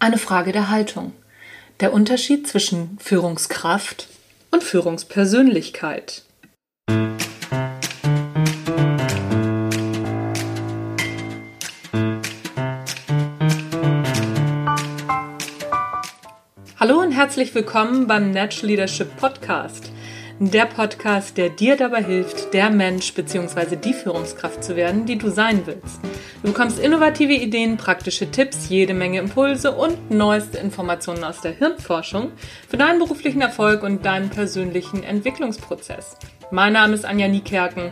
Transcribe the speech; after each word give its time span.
Eine 0.00 0.18
Frage 0.18 0.52
der 0.52 0.70
Haltung. 0.70 1.12
Der 1.80 1.92
Unterschied 1.92 2.46
zwischen 2.46 2.98
Führungskraft 3.00 4.06
und 4.52 4.62
Führungspersönlichkeit. 4.62 6.22
Hallo 16.78 17.00
und 17.00 17.10
herzlich 17.10 17.52
willkommen 17.56 18.06
beim 18.06 18.30
Natural 18.30 18.68
Leadership 18.68 19.16
Podcast. 19.16 19.90
Der 20.38 20.66
Podcast, 20.66 21.36
der 21.36 21.48
dir 21.48 21.76
dabei 21.76 22.04
hilft, 22.04 22.54
der 22.54 22.70
Mensch 22.70 23.12
bzw. 23.14 23.74
die 23.74 23.94
Führungskraft 23.94 24.62
zu 24.62 24.76
werden, 24.76 25.06
die 25.06 25.18
du 25.18 25.28
sein 25.28 25.66
willst. 25.66 25.98
Du 26.40 26.52
bekommst 26.52 26.78
innovative 26.78 27.32
Ideen, 27.32 27.76
praktische 27.76 28.30
Tipps, 28.30 28.68
jede 28.68 28.94
Menge 28.94 29.18
Impulse 29.18 29.72
und 29.72 30.12
neueste 30.12 30.58
Informationen 30.58 31.24
aus 31.24 31.40
der 31.40 31.50
Hirnforschung 31.50 32.30
für 32.68 32.76
deinen 32.76 33.00
beruflichen 33.00 33.40
Erfolg 33.40 33.82
und 33.82 34.06
deinen 34.06 34.30
persönlichen 34.30 35.02
Entwicklungsprozess. 35.02 36.16
Mein 36.52 36.74
Name 36.74 36.94
ist 36.94 37.04
Anja 37.04 37.26
Niekerken 37.26 37.90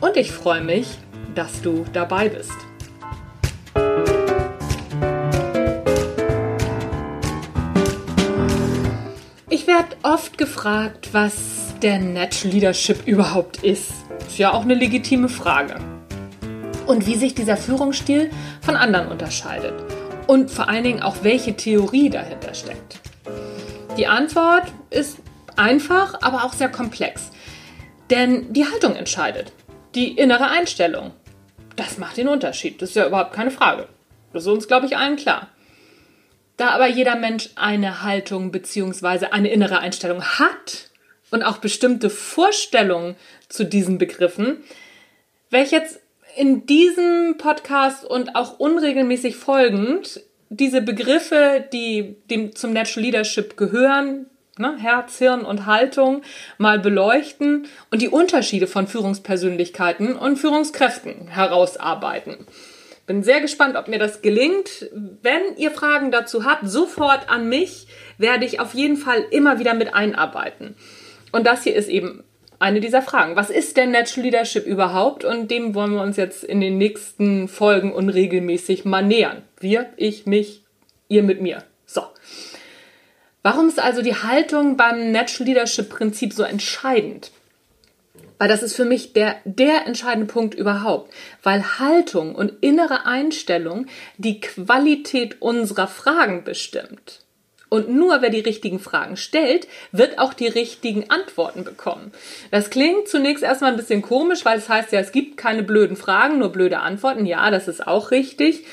und 0.00 0.16
ich 0.16 0.32
freue 0.32 0.62
mich, 0.62 0.86
dass 1.34 1.60
du 1.60 1.84
dabei 1.92 2.30
bist. 2.30 2.52
Ich 9.50 9.66
werde 9.66 9.96
oft 10.02 10.38
gefragt, 10.38 11.10
was 11.12 11.74
der 11.82 11.98
Net 11.98 12.42
Leadership 12.42 13.06
überhaupt 13.06 13.62
ist. 13.62 13.92
Ist 14.26 14.38
ja 14.38 14.54
auch 14.54 14.62
eine 14.62 14.74
legitime 14.74 15.28
Frage. 15.28 15.91
Und 16.86 17.06
wie 17.06 17.16
sich 17.16 17.34
dieser 17.34 17.56
Führungsstil 17.56 18.30
von 18.60 18.76
anderen 18.76 19.08
unterscheidet. 19.08 19.74
Und 20.26 20.50
vor 20.50 20.68
allen 20.68 20.84
Dingen 20.84 21.02
auch, 21.02 21.16
welche 21.22 21.54
Theorie 21.56 22.10
dahinter 22.10 22.54
steckt. 22.54 23.00
Die 23.96 24.06
Antwort 24.06 24.64
ist 24.90 25.18
einfach, 25.56 26.22
aber 26.22 26.44
auch 26.44 26.52
sehr 26.52 26.68
komplex. 26.68 27.30
Denn 28.10 28.52
die 28.52 28.66
Haltung 28.66 28.96
entscheidet. 28.96 29.52
Die 29.94 30.12
innere 30.12 30.48
Einstellung. 30.48 31.12
Das 31.76 31.98
macht 31.98 32.16
den 32.16 32.28
Unterschied. 32.28 32.80
Das 32.80 32.90
ist 32.90 32.96
ja 32.96 33.06
überhaupt 33.06 33.32
keine 33.32 33.50
Frage. 33.50 33.88
Das 34.32 34.42
ist 34.42 34.48
uns, 34.48 34.68
glaube 34.68 34.86
ich, 34.86 34.96
allen 34.96 35.16
klar. 35.16 35.48
Da 36.56 36.68
aber 36.68 36.86
jeder 36.86 37.16
Mensch 37.16 37.50
eine 37.54 38.02
Haltung 38.02 38.50
bzw. 38.50 39.26
eine 39.26 39.50
innere 39.50 39.78
Einstellung 39.78 40.22
hat, 40.22 40.90
und 41.32 41.42
auch 41.42 41.56
bestimmte 41.58 42.10
Vorstellungen 42.10 43.16
zu 43.48 43.64
diesen 43.64 43.98
Begriffen, 43.98 44.62
werde 45.50 45.66
ich 45.66 45.72
jetzt 45.72 45.98
in 46.36 46.66
diesem 46.66 47.36
Podcast 47.38 48.04
und 48.04 48.34
auch 48.36 48.58
unregelmäßig 48.58 49.36
folgend 49.36 50.20
diese 50.48 50.82
Begriffe, 50.82 51.64
die 51.72 52.16
dem, 52.30 52.54
zum 52.54 52.72
Natural 52.72 53.04
Leadership 53.04 53.56
gehören, 53.56 54.26
ne, 54.58 54.76
Herz, 54.78 55.18
Hirn 55.18 55.44
und 55.44 55.66
Haltung, 55.66 56.22
mal 56.58 56.78
beleuchten 56.78 57.66
und 57.90 58.02
die 58.02 58.08
Unterschiede 58.08 58.66
von 58.66 58.86
Führungspersönlichkeiten 58.86 60.14
und 60.14 60.36
Führungskräften 60.36 61.28
herausarbeiten. 61.28 62.46
Bin 63.06 63.22
sehr 63.22 63.40
gespannt, 63.40 63.76
ob 63.76 63.88
mir 63.88 63.98
das 63.98 64.22
gelingt. 64.22 64.90
Wenn 65.22 65.56
ihr 65.56 65.70
Fragen 65.70 66.10
dazu 66.10 66.44
habt, 66.44 66.68
sofort 66.68 67.28
an 67.28 67.48
mich, 67.48 67.88
werde 68.16 68.44
ich 68.44 68.60
auf 68.60 68.74
jeden 68.74 68.96
Fall 68.96 69.24
immer 69.30 69.58
wieder 69.58 69.74
mit 69.74 69.94
einarbeiten. 69.94 70.76
Und 71.32 71.46
das 71.46 71.64
hier 71.64 71.74
ist 71.74 71.88
eben 71.88 72.22
eine 72.62 72.80
dieser 72.80 73.02
Fragen. 73.02 73.36
Was 73.36 73.50
ist 73.50 73.76
denn 73.76 73.90
Natural 73.90 74.24
Leadership 74.24 74.66
überhaupt? 74.66 75.24
Und 75.24 75.50
dem 75.50 75.74
wollen 75.74 75.92
wir 75.94 76.02
uns 76.02 76.16
jetzt 76.16 76.44
in 76.44 76.60
den 76.60 76.78
nächsten 76.78 77.48
Folgen 77.48 77.92
unregelmäßig 77.92 78.84
mal 78.84 79.02
nähern. 79.02 79.42
Wir, 79.58 79.90
ich, 79.96 80.26
mich, 80.26 80.62
ihr 81.08 81.22
mit 81.24 81.40
mir. 81.42 81.64
So. 81.86 82.02
Warum 83.42 83.68
ist 83.68 83.80
also 83.80 84.00
die 84.00 84.14
Haltung 84.14 84.76
beim 84.76 85.10
Natural 85.10 85.48
Leadership 85.48 85.90
Prinzip 85.90 86.32
so 86.32 86.44
entscheidend? 86.44 87.32
Weil 88.38 88.48
das 88.48 88.62
ist 88.62 88.76
für 88.76 88.84
mich 88.84 89.12
der, 89.12 89.36
der 89.44 89.86
entscheidende 89.86 90.32
Punkt 90.32 90.54
überhaupt. 90.54 91.12
Weil 91.42 91.80
Haltung 91.80 92.34
und 92.34 92.52
innere 92.60 93.06
Einstellung 93.06 93.86
die 94.18 94.40
Qualität 94.40 95.42
unserer 95.42 95.88
Fragen 95.88 96.44
bestimmt. 96.44 97.24
Und 97.72 97.88
nur 97.88 98.20
wer 98.20 98.28
die 98.28 98.40
richtigen 98.40 98.78
Fragen 98.78 99.16
stellt, 99.16 99.66
wird 99.92 100.18
auch 100.18 100.34
die 100.34 100.46
richtigen 100.46 101.08
Antworten 101.08 101.64
bekommen. 101.64 102.12
Das 102.50 102.68
klingt 102.68 103.08
zunächst 103.08 103.42
erstmal 103.42 103.70
ein 103.70 103.78
bisschen 103.78 104.02
komisch, 104.02 104.44
weil 104.44 104.58
es 104.58 104.68
heißt 104.68 104.92
ja, 104.92 105.00
es 105.00 105.10
gibt 105.10 105.38
keine 105.38 105.62
blöden 105.62 105.96
Fragen, 105.96 106.38
nur 106.38 106.50
blöde 106.50 106.80
Antworten. 106.80 107.24
Ja, 107.24 107.50
das 107.50 107.68
ist 107.68 107.86
auch 107.86 108.10
richtig. 108.10 108.66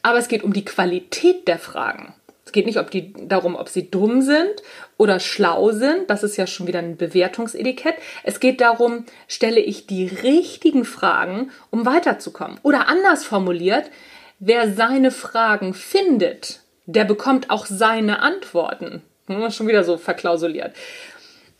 Aber 0.00 0.16
es 0.16 0.28
geht 0.28 0.42
um 0.42 0.54
die 0.54 0.64
Qualität 0.64 1.48
der 1.48 1.58
Fragen. 1.58 2.14
Es 2.46 2.52
geht 2.52 2.64
nicht 2.64 2.78
ob 2.78 2.90
die, 2.90 3.12
darum, 3.28 3.56
ob 3.56 3.68
sie 3.68 3.90
dumm 3.90 4.22
sind 4.22 4.62
oder 4.96 5.20
schlau 5.20 5.72
sind. 5.72 6.08
Das 6.08 6.22
ist 6.22 6.38
ja 6.38 6.46
schon 6.46 6.66
wieder 6.66 6.78
ein 6.78 6.96
Bewertungsetikett. 6.96 7.96
Es 8.22 8.40
geht 8.40 8.62
darum, 8.62 9.04
stelle 9.28 9.60
ich 9.60 9.86
die 9.86 10.06
richtigen 10.06 10.86
Fragen, 10.86 11.50
um 11.68 11.84
weiterzukommen. 11.84 12.58
Oder 12.62 12.88
anders 12.88 13.22
formuliert, 13.22 13.90
wer 14.38 14.72
seine 14.72 15.10
Fragen 15.10 15.74
findet, 15.74 16.60
der 16.94 17.04
bekommt 17.04 17.50
auch 17.50 17.66
seine 17.66 18.20
Antworten. 18.20 19.02
Schon 19.50 19.68
wieder 19.68 19.84
so 19.84 19.96
verklausuliert. 19.96 20.74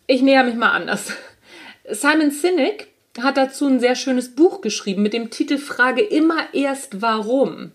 Ich 0.07 0.23
näher 0.23 0.43
mich 0.43 0.57
mal 0.57 0.73
anders. 0.73 1.13
Simon 1.89 2.31
Sinek 2.31 2.89
hat 3.21 3.37
dazu 3.37 3.67
ein 3.67 3.81
sehr 3.81 3.95
schönes 3.95 4.35
Buch 4.35 4.61
geschrieben 4.61 5.03
mit 5.03 5.13
dem 5.13 5.31
Titel 5.31 5.59
Frage 5.59 6.03
immer 6.03 6.53
erst 6.53 7.01
warum. 7.01 7.73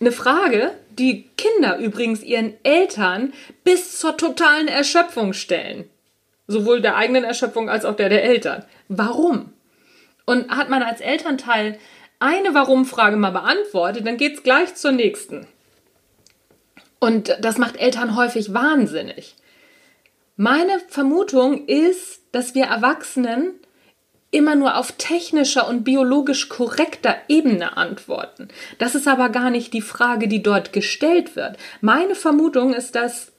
Eine 0.00 0.12
Frage, 0.12 0.72
die 0.90 1.24
Kinder 1.36 1.78
übrigens 1.78 2.22
ihren 2.22 2.54
Eltern 2.64 3.32
bis 3.64 3.98
zur 3.98 4.16
totalen 4.16 4.68
Erschöpfung 4.68 5.32
stellen. 5.32 5.88
Sowohl 6.48 6.80
der 6.80 6.96
eigenen 6.96 7.24
Erschöpfung 7.24 7.70
als 7.70 7.84
auch 7.84 7.96
der 7.96 8.08
der 8.08 8.24
Eltern. 8.24 8.64
Warum? 8.88 9.52
Und 10.26 10.50
hat 10.50 10.68
man 10.68 10.82
als 10.82 11.00
Elternteil 11.00 11.78
eine 12.18 12.54
Warum-Frage 12.54 13.16
mal 13.16 13.30
beantwortet, 13.30 14.06
dann 14.06 14.16
geht's 14.16 14.42
gleich 14.42 14.74
zur 14.74 14.92
nächsten. 14.92 15.46
Und 17.06 17.36
das 17.40 17.56
macht 17.56 17.76
Eltern 17.76 18.16
häufig 18.16 18.52
wahnsinnig. 18.52 19.36
Meine 20.34 20.80
Vermutung 20.88 21.64
ist, 21.68 22.20
dass 22.32 22.56
wir 22.56 22.64
Erwachsenen 22.64 23.54
immer 24.32 24.56
nur 24.56 24.76
auf 24.76 24.90
technischer 24.90 25.68
und 25.68 25.84
biologisch 25.84 26.48
korrekter 26.48 27.14
Ebene 27.28 27.76
antworten. 27.76 28.48
Das 28.80 28.96
ist 28.96 29.06
aber 29.06 29.28
gar 29.28 29.50
nicht 29.50 29.72
die 29.72 29.82
Frage, 29.82 30.26
die 30.26 30.42
dort 30.42 30.72
gestellt 30.72 31.36
wird. 31.36 31.58
Meine 31.80 32.16
Vermutung 32.16 32.74
ist, 32.74 32.96
dass 32.96 33.30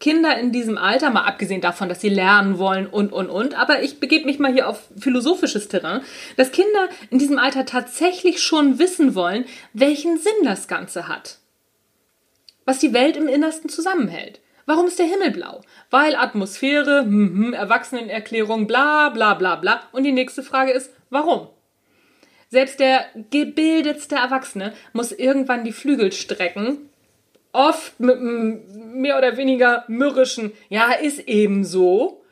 Kinder 0.00 0.36
in 0.36 0.52
diesem 0.52 0.76
Alter, 0.76 1.08
mal 1.08 1.24
abgesehen 1.24 1.62
davon, 1.62 1.88
dass 1.88 2.02
sie 2.02 2.10
lernen 2.10 2.58
wollen 2.58 2.86
und, 2.86 3.10
und, 3.10 3.30
und, 3.30 3.58
aber 3.58 3.82
ich 3.82 4.00
begebe 4.00 4.26
mich 4.26 4.38
mal 4.38 4.52
hier 4.52 4.68
auf 4.68 4.82
philosophisches 4.98 5.68
Terrain, 5.68 6.02
dass 6.36 6.52
Kinder 6.52 6.90
in 7.08 7.18
diesem 7.18 7.38
Alter 7.38 7.64
tatsächlich 7.64 8.42
schon 8.42 8.78
wissen 8.78 9.14
wollen, 9.14 9.46
welchen 9.72 10.18
Sinn 10.18 10.44
das 10.44 10.68
Ganze 10.68 11.08
hat 11.08 11.38
was 12.68 12.80
die 12.80 12.92
Welt 12.92 13.16
im 13.16 13.28
Innersten 13.28 13.70
zusammenhält. 13.70 14.40
Warum 14.66 14.88
ist 14.88 14.98
der 14.98 15.06
Himmel 15.06 15.30
blau? 15.30 15.62
Weil 15.88 16.14
Atmosphäre, 16.14 17.00
hm, 17.00 17.46
hm, 17.46 17.52
Erwachsenenerklärung, 17.54 18.66
bla 18.66 19.08
bla 19.08 19.32
bla 19.32 19.56
bla. 19.56 19.80
Und 19.92 20.04
die 20.04 20.12
nächste 20.12 20.42
Frage 20.42 20.72
ist, 20.72 20.92
warum? 21.08 21.48
Selbst 22.50 22.78
der 22.78 23.06
gebildetste 23.30 24.16
Erwachsene 24.16 24.74
muss 24.92 25.12
irgendwann 25.12 25.64
die 25.64 25.72
Flügel 25.72 26.12
strecken, 26.12 26.90
oft 27.52 27.98
mit 28.00 28.18
einem 28.18 29.00
mehr 29.00 29.16
oder 29.16 29.38
weniger 29.38 29.84
mürrischen, 29.88 30.52
ja, 30.68 30.92
ist 30.92 31.20
eben 31.20 31.64
so. 31.64 32.22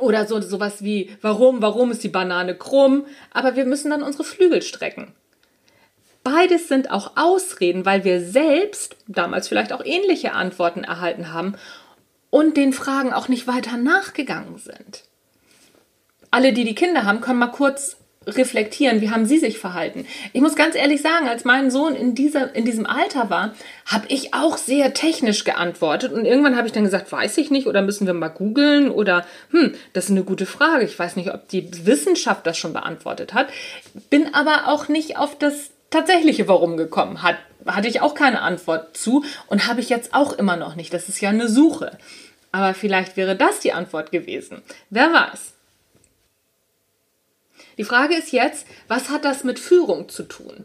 Oder 0.00 0.24
so 0.24 0.40
sowas 0.40 0.82
wie, 0.82 1.14
warum, 1.20 1.60
warum 1.60 1.90
ist 1.90 2.04
die 2.04 2.08
Banane 2.08 2.54
krumm? 2.54 3.04
Aber 3.32 3.54
wir 3.54 3.66
müssen 3.66 3.90
dann 3.90 4.02
unsere 4.02 4.24
Flügel 4.24 4.62
strecken. 4.62 5.12
Beides 6.26 6.66
sind 6.66 6.90
auch 6.90 7.12
Ausreden, 7.14 7.86
weil 7.86 8.02
wir 8.02 8.20
selbst 8.20 8.96
damals 9.06 9.46
vielleicht 9.46 9.72
auch 9.72 9.84
ähnliche 9.84 10.32
Antworten 10.32 10.82
erhalten 10.82 11.32
haben 11.32 11.54
und 12.30 12.56
den 12.56 12.72
Fragen 12.72 13.12
auch 13.12 13.28
nicht 13.28 13.46
weiter 13.46 13.76
nachgegangen 13.76 14.58
sind. 14.58 15.04
Alle, 16.32 16.52
die 16.52 16.64
die 16.64 16.74
Kinder 16.74 17.04
haben, 17.04 17.20
können 17.20 17.38
mal 17.38 17.52
kurz 17.52 17.96
reflektieren, 18.26 19.00
wie 19.00 19.10
haben 19.10 19.24
sie 19.24 19.38
sich 19.38 19.60
verhalten. 19.60 20.04
Ich 20.32 20.40
muss 20.40 20.56
ganz 20.56 20.74
ehrlich 20.74 21.00
sagen, 21.00 21.28
als 21.28 21.44
mein 21.44 21.70
Sohn 21.70 21.94
in, 21.94 22.16
dieser, 22.16 22.52
in 22.56 22.64
diesem 22.64 22.86
Alter 22.86 23.30
war, 23.30 23.54
habe 23.84 24.06
ich 24.08 24.34
auch 24.34 24.56
sehr 24.56 24.94
technisch 24.94 25.44
geantwortet 25.44 26.12
und 26.12 26.24
irgendwann 26.24 26.56
habe 26.56 26.66
ich 26.66 26.72
dann 26.72 26.82
gesagt, 26.82 27.12
weiß 27.12 27.38
ich 27.38 27.52
nicht 27.52 27.68
oder 27.68 27.82
müssen 27.82 28.04
wir 28.04 28.14
mal 28.14 28.30
googeln 28.30 28.90
oder 28.90 29.24
hm, 29.50 29.76
das 29.92 30.06
ist 30.06 30.10
eine 30.10 30.24
gute 30.24 30.46
Frage. 30.46 30.86
Ich 30.86 30.98
weiß 30.98 31.14
nicht, 31.14 31.32
ob 31.32 31.48
die 31.50 31.86
Wissenschaft 31.86 32.44
das 32.48 32.58
schon 32.58 32.72
beantwortet 32.72 33.32
hat, 33.32 33.46
bin 34.10 34.34
aber 34.34 34.66
auch 34.66 34.88
nicht 34.88 35.18
auf 35.18 35.38
das 35.38 35.70
tatsächliche 35.90 36.48
Warum 36.48 36.76
gekommen 36.76 37.22
hat, 37.22 37.36
hatte 37.66 37.88
ich 37.88 38.00
auch 38.00 38.14
keine 38.14 38.42
Antwort 38.42 38.96
zu 38.96 39.24
und 39.48 39.66
habe 39.66 39.80
ich 39.80 39.88
jetzt 39.88 40.14
auch 40.14 40.32
immer 40.32 40.56
noch 40.56 40.76
nicht. 40.76 40.92
Das 40.92 41.08
ist 41.08 41.20
ja 41.20 41.30
eine 41.30 41.48
Suche. 41.48 41.98
Aber 42.52 42.74
vielleicht 42.74 43.16
wäre 43.16 43.36
das 43.36 43.60
die 43.60 43.72
Antwort 43.72 44.12
gewesen. 44.12 44.62
Wer 44.90 45.12
weiß. 45.12 45.52
Die 47.78 47.84
Frage 47.84 48.14
ist 48.14 48.32
jetzt, 48.32 48.66
was 48.88 49.10
hat 49.10 49.24
das 49.24 49.44
mit 49.44 49.58
Führung 49.58 50.08
zu 50.08 50.22
tun? 50.22 50.64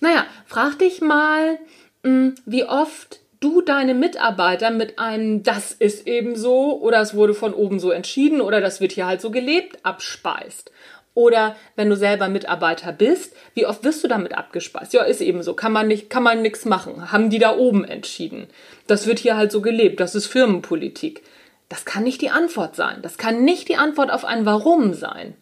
Naja, 0.00 0.26
frag 0.46 0.78
dich 0.78 1.00
mal, 1.00 1.58
mm, 2.02 2.30
wie 2.46 2.64
oft 2.64 3.20
du 3.40 3.60
deine 3.60 3.94
Mitarbeiter 3.94 4.70
mit 4.70 4.98
einem 4.98 5.42
das 5.42 5.72
ist 5.72 6.06
eben 6.06 6.36
so 6.36 6.80
oder 6.80 7.00
es 7.00 7.14
wurde 7.14 7.34
von 7.34 7.52
oben 7.52 7.78
so 7.78 7.90
entschieden 7.90 8.40
oder 8.40 8.60
das 8.60 8.80
wird 8.80 8.92
hier 8.92 9.06
halt 9.06 9.20
so 9.20 9.30
gelebt 9.30 9.78
abspeist. 9.84 10.70
Oder 11.14 11.54
wenn 11.76 11.88
du 11.88 11.96
selber 11.96 12.28
Mitarbeiter 12.28 12.92
bist, 12.92 13.34
wie 13.54 13.66
oft 13.66 13.84
wirst 13.84 14.02
du 14.02 14.08
damit 14.08 14.36
abgespeist? 14.36 14.92
Ja, 14.92 15.04
ist 15.04 15.20
eben 15.20 15.42
so. 15.44 15.54
Kann 15.54 15.72
man 15.72 15.86
nicht, 15.86 16.10
kann 16.10 16.24
man 16.24 16.42
nichts 16.42 16.64
machen. 16.64 17.12
Haben 17.12 17.30
die 17.30 17.38
da 17.38 17.56
oben 17.56 17.84
entschieden. 17.84 18.48
Das 18.88 19.06
wird 19.06 19.20
hier 19.20 19.36
halt 19.36 19.52
so 19.52 19.60
gelebt. 19.60 20.00
Das 20.00 20.16
ist 20.16 20.26
Firmenpolitik. 20.26 21.22
Das 21.68 21.84
kann 21.84 22.02
nicht 22.02 22.20
die 22.20 22.30
Antwort 22.30 22.74
sein. 22.74 22.98
Das 23.02 23.16
kann 23.16 23.44
nicht 23.44 23.68
die 23.68 23.76
Antwort 23.76 24.10
auf 24.10 24.24
ein 24.24 24.44
Warum 24.44 24.92
sein. 24.92 25.34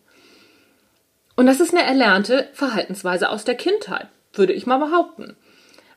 Und 1.36 1.46
das 1.46 1.60
ist 1.60 1.74
eine 1.74 1.84
erlernte 1.84 2.48
Verhaltensweise 2.52 3.30
aus 3.30 3.44
der 3.44 3.54
Kindheit, 3.54 4.08
würde 4.34 4.52
ich 4.52 4.66
mal 4.66 4.78
behaupten. 4.78 5.36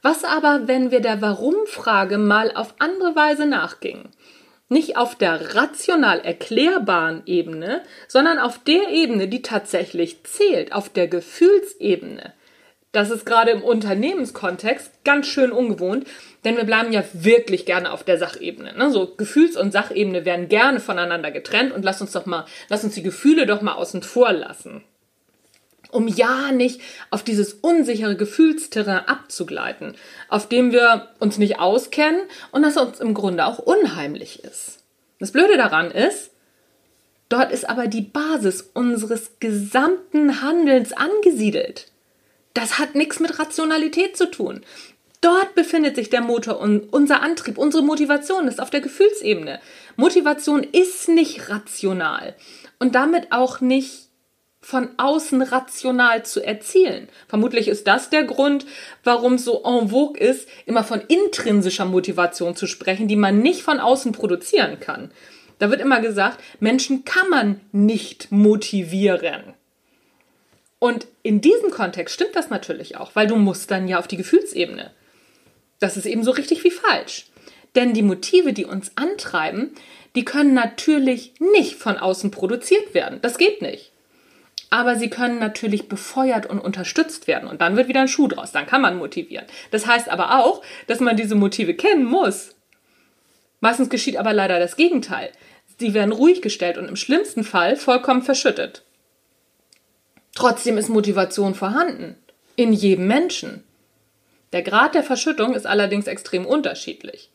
Was 0.01 0.24
aber, 0.24 0.68
wenn 0.68 0.92
wir 0.92 1.01
der 1.01 1.21
Warum-Frage 1.21 2.18
mal 2.18 2.51
auf 2.56 2.75
andere 2.80 3.16
Weise 3.16 3.45
nachgingen? 3.45 4.10
Nicht 4.67 4.97
auf 4.97 5.15
der 5.15 5.56
rational 5.56 6.19
erklärbaren 6.19 7.21
Ebene, 7.25 7.83
sondern 8.07 8.39
auf 8.39 8.59
der 8.63 8.89
Ebene, 8.89 9.27
die 9.27 9.44
tatsächlich 9.44 10.23
zählt, 10.23 10.73
auf 10.73 10.89
der 10.89 11.07
Gefühlsebene. 11.07 12.33
Das 12.91 13.12
ist 13.12 13.25
gerade 13.25 13.51
im 13.51 13.62
Unternehmenskontext 13.62 15.03
ganz 15.03 15.27
schön 15.27 15.51
ungewohnt, 15.51 16.07
denn 16.45 16.56
wir 16.57 16.63
bleiben 16.63 16.94
ja 16.94 17.03
wirklich 17.13 17.65
gerne 17.65 17.91
auf 17.91 18.03
der 18.03 18.17
Sachebene. 18.17 18.73
Ne? 18.73 18.89
So 18.89 19.13
Gefühls- 19.15 19.57
und 19.57 19.71
Sachebene 19.71 20.25
werden 20.25 20.47
gerne 20.47 20.79
voneinander 20.79 21.29
getrennt 21.29 21.73
und 21.73 21.83
lass 21.83 22.01
uns 22.01 22.13
doch 22.13 22.25
mal, 22.25 22.45
lass 22.69 22.83
uns 22.83 22.95
die 22.95 23.03
Gefühle 23.03 23.45
doch 23.45 23.61
mal 23.61 23.73
außen 23.73 24.01
vor 24.01 24.31
lassen 24.31 24.83
um 25.95 26.07
ja 26.07 26.51
nicht 26.51 26.81
auf 27.09 27.24
dieses 27.24 27.53
unsichere 27.53 28.15
Gefühlsterrain 28.15 29.07
abzugleiten, 29.07 29.95
auf 30.30 30.47
dem 30.47 30.71
wir 30.71 31.09
uns 31.19 31.38
nicht 31.38 31.59
auskennen 31.59 32.21
und 32.51 32.63
das 32.63 32.77
uns 32.77 33.00
im 33.00 33.13
Grunde 33.13 33.45
auch 33.45 33.59
unheimlich 33.59 34.44
ist. 34.44 34.83
Das 35.19 35.31
Blöde 35.31 35.57
daran 35.57 35.92
ist, 35.92 36.31
dort 37.30 37.51
ist 37.51 37.68
aber 37.69 37.88
die 37.88 38.01
Basis 38.01 38.62
unseres 38.74 39.31
gesamten 39.39 40.42
Handelns 40.42 40.94
angesiedelt. 40.94 41.88
Das 42.53 42.77
hat 42.80 42.95
nichts 42.95 43.19
mit 43.19 43.39
Rationalität 43.39 44.15
zu 44.15 44.30
tun. 44.30 44.62
Dort 45.21 45.56
befindet 45.56 45.95
sich 45.95 46.09
der 46.09 46.21
Motor 46.21 46.59
und 46.59 46.94
unser 46.94 47.21
Antrieb, 47.21 47.57
unsere 47.57 47.83
Motivation 47.83 48.47
ist 48.47 48.62
auf 48.62 48.69
der 48.69 48.81
Gefühlsebene. 48.81 49.59
Motivation 49.95 50.62
ist 50.63 51.07
nicht 51.09 51.50
rational 51.50 52.36
und 52.80 52.94
damit 52.95 53.31
auch 53.31 53.59
nicht 53.59 54.05
von 54.65 54.89
außen 54.97 55.44
rational 55.44 56.25
zu 56.25 56.44
erzielen. 56.44 57.07
Vermutlich 57.27 57.67
ist 57.67 57.85
das 57.85 58.09
der 58.09 58.23
Grund, 58.23 58.65
warum 59.03 59.38
so 59.38 59.63
en 59.63 59.89
vogue 59.89 60.19
ist, 60.19 60.50
immer 60.65 60.83
von 60.83 61.01
intrinsischer 61.01 61.85
Motivation 61.85 62.56
zu 62.56 62.65
sprechen, 62.65 63.07
die 63.07 63.15
man 63.15 63.44
nicht 63.44 63.62
von 63.62 63.79
außen 63.79 64.12
produzieren 64.12 64.79
kann. 64.79 65.12
Da 65.59 65.69
wird 65.69 65.81
immer 65.81 66.01
gesagt, 66.01 66.39
Menschen 66.59 67.06
kann 67.06 67.29
man 67.29 67.62
nicht 67.73 68.31
motivieren. 68.31 69.53
Und 70.79 71.06
in 71.21 71.41
diesem 71.41 71.69
Kontext 71.69 72.15
stimmt 72.15 72.35
das 72.35 72.50
natürlich 72.50 72.97
auch, 72.97 73.11
weil 73.13 73.27
du 73.27 73.35
musst 73.35 73.69
dann 73.69 73.88
ja 73.88 74.00
auf 74.00 74.07
die 74.07 74.18
Gefühlsebene. 74.18 74.89
Das 75.79 75.95
ist 75.95 76.07
eben 76.07 76.23
so 76.23 76.31
richtig 76.31 76.63
wie 76.63 76.71
falsch. 76.71 77.27
Denn 77.75 77.94
die 77.94 78.01
Motive, 78.01 78.51
die 78.51 78.65
uns 78.65 78.94
antreiben, 78.95 79.75
die 80.15 80.25
können 80.25 80.56
natürlich 80.56 81.33
nicht 81.39 81.75
von 81.75 81.97
außen 81.97 82.31
produziert 82.31 82.95
werden. 82.95 83.19
Das 83.21 83.38
geht 83.38 83.61
nicht 83.61 83.91
aber 84.75 84.98
sie 84.98 85.10
können 85.10 85.39
natürlich 85.39 85.88
befeuert 85.88 86.48
und 86.48 86.60
unterstützt 86.60 87.27
werden. 87.27 87.48
Und 87.48 87.62
dann 87.62 87.77
wird 87.77 87.88
wieder 87.88 88.01
ein 88.01 88.10
Schuh 88.10 88.27
draus. 88.27 88.51
Dann 88.51 88.66
kann 88.66 88.81
man 88.81 88.98
motivieren. 88.98 89.45
Das 89.72 89.88
heißt 89.88 90.10
aber 90.10 90.44
auch, 90.44 90.62
dass 90.88 91.00
man 91.00 91.16
diese 91.16 91.36
Motive 91.36 91.75
kennen 91.75 92.04
muss. 92.04 92.56
Meistens 93.62 93.89
geschieht 93.89 94.18
aber 94.18 94.33
leider 94.33 94.60
das 94.60 94.75
Gegenteil. 94.75 95.31
Sie 95.80 95.94
werden 95.94 96.12
ruhig 96.12 96.42
gestellt 96.42 96.77
und 96.77 96.89
im 96.89 96.98
schlimmsten 96.98 97.45
Fall 97.45 97.77
vollkommen 97.77 98.22
verschüttet. 98.22 98.83
Trotzdem 100.33 100.78
ist 100.78 100.89
Motivation 100.89 101.56
vorhanden. 101.56 102.18
In 102.57 102.74
jedem 102.74 103.07
Menschen. 103.07 103.63
Der 104.51 104.62
Grad 104.62 104.94
der 104.94 105.04
Verschüttung 105.04 105.54
ist 105.54 105.66
allerdings 105.66 106.07
extrem 106.07 106.45
unterschiedlich. 106.45 107.30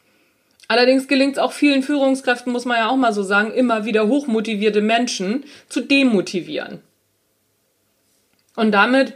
Allerdings 0.69 1.09
gelingt 1.09 1.37
es 1.37 1.43
auch 1.43 1.53
vielen 1.53 1.83
Führungskräften, 1.83 2.53
muss 2.53 2.67
man 2.67 2.77
ja 2.77 2.91
auch 2.91 2.97
mal 2.97 3.15
so 3.15 3.23
sagen, 3.23 3.51
immer 3.51 3.87
wieder 3.87 4.09
hochmotivierte 4.09 4.83
Menschen 4.83 5.45
zu 5.71 5.81
demotivieren 5.81 6.83
und 8.61 8.73
damit 8.73 9.15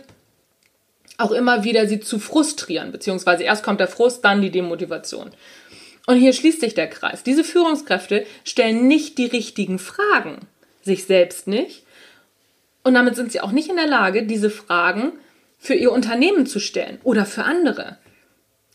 auch 1.18 1.30
immer 1.30 1.64
wieder 1.64 1.86
sie 1.86 2.00
zu 2.00 2.18
frustrieren, 2.18 2.92
beziehungsweise 2.92 3.42
erst 3.42 3.62
kommt 3.62 3.78
der 3.78 3.88
Frust, 3.88 4.24
dann 4.24 4.40
die 4.40 4.50
Demotivation. 4.50 5.32
Und 6.06 6.16
hier 6.16 6.32
schließt 6.32 6.62
sich 6.62 6.72
der 6.72 6.88
Kreis. 6.88 7.24
Diese 7.24 7.44
Führungskräfte 7.44 8.24
stellen 8.44 8.88
nicht 8.88 9.18
die 9.18 9.26
richtigen 9.26 9.78
Fragen, 9.78 10.38
sich 10.80 11.04
selbst 11.04 11.46
nicht. 11.46 11.84
Und 12.84 12.94
damit 12.94 13.16
sind 13.16 13.32
sie 13.32 13.42
auch 13.42 13.52
nicht 13.52 13.68
in 13.68 13.76
der 13.76 13.86
Lage, 13.86 14.22
diese 14.22 14.48
Fragen 14.48 15.12
für 15.58 15.74
ihr 15.74 15.92
Unternehmen 15.92 16.46
zu 16.46 16.58
stellen 16.58 16.98
oder 17.02 17.26
für 17.26 17.44
andere. 17.44 17.98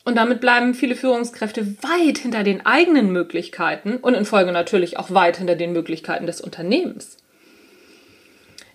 Und 0.05 0.17
damit 0.17 0.39
bleiben 0.39 0.75
viele 0.75 0.95
Führungskräfte 0.95 1.65
weit 1.81 2.19
hinter 2.19 2.43
den 2.43 2.63
eigenen 2.67 3.11
Möglichkeiten 3.11 3.97
und 3.97 4.13
in 4.13 4.25
Folge 4.25 4.51
natürlich 4.51 4.99
auch 4.99 5.09
weit 5.09 5.37
hinter 5.37 5.55
den 5.55 5.73
Möglichkeiten 5.73 6.27
des 6.27 6.41
Unternehmens. 6.41 7.17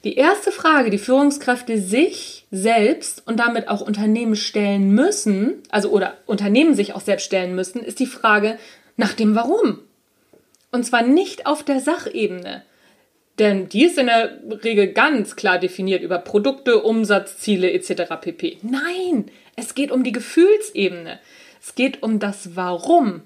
Die 0.05 0.17
erste 0.17 0.53
Frage, 0.53 0.91
die 0.91 0.99
Führungskräfte 0.99 1.81
sich 1.81 2.47
selbst 2.51 3.27
und 3.27 3.41
damit 3.41 3.69
auch 3.69 3.81
Unternehmen 3.81 4.37
stellen 4.37 4.91
müssen, 4.91 5.63
also 5.71 5.89
oder 5.89 6.19
Unternehmen 6.27 6.75
sich 6.75 6.95
auch 6.95 7.01
selbst 7.01 7.25
stellen 7.25 7.55
müssen, 7.55 7.83
ist 7.83 8.01
die 8.01 8.07
Frage 8.07 8.59
nach 8.97 9.15
dem 9.15 9.35
Warum. 9.35 9.81
Und 10.71 10.85
zwar 10.85 11.03
nicht 11.03 11.47
auf 11.47 11.63
der 11.63 11.81
Sachebene. 11.81 12.65
Denn 13.39 13.69
die 13.71 13.85
ist 13.85 13.97
in 13.97 14.07
der 14.07 14.39
Regel 14.63 14.93
ganz 14.93 15.37
klar 15.37 15.59
definiert 15.59 16.03
über 16.03 16.19
Produkte, 16.19 16.83
Umsatzziele 16.83 17.73
etc. 17.73 18.03
pp. 18.21 18.59
Nein, 18.63 19.31
es 19.57 19.75
geht 19.75 19.91
um 19.91 20.05
die 20.05 20.13
Gefühlsebene. 20.13 21.19
Es 21.63 21.75
geht 21.75 22.03
um 22.03 22.19
das 22.19 22.57
Warum 22.57 23.23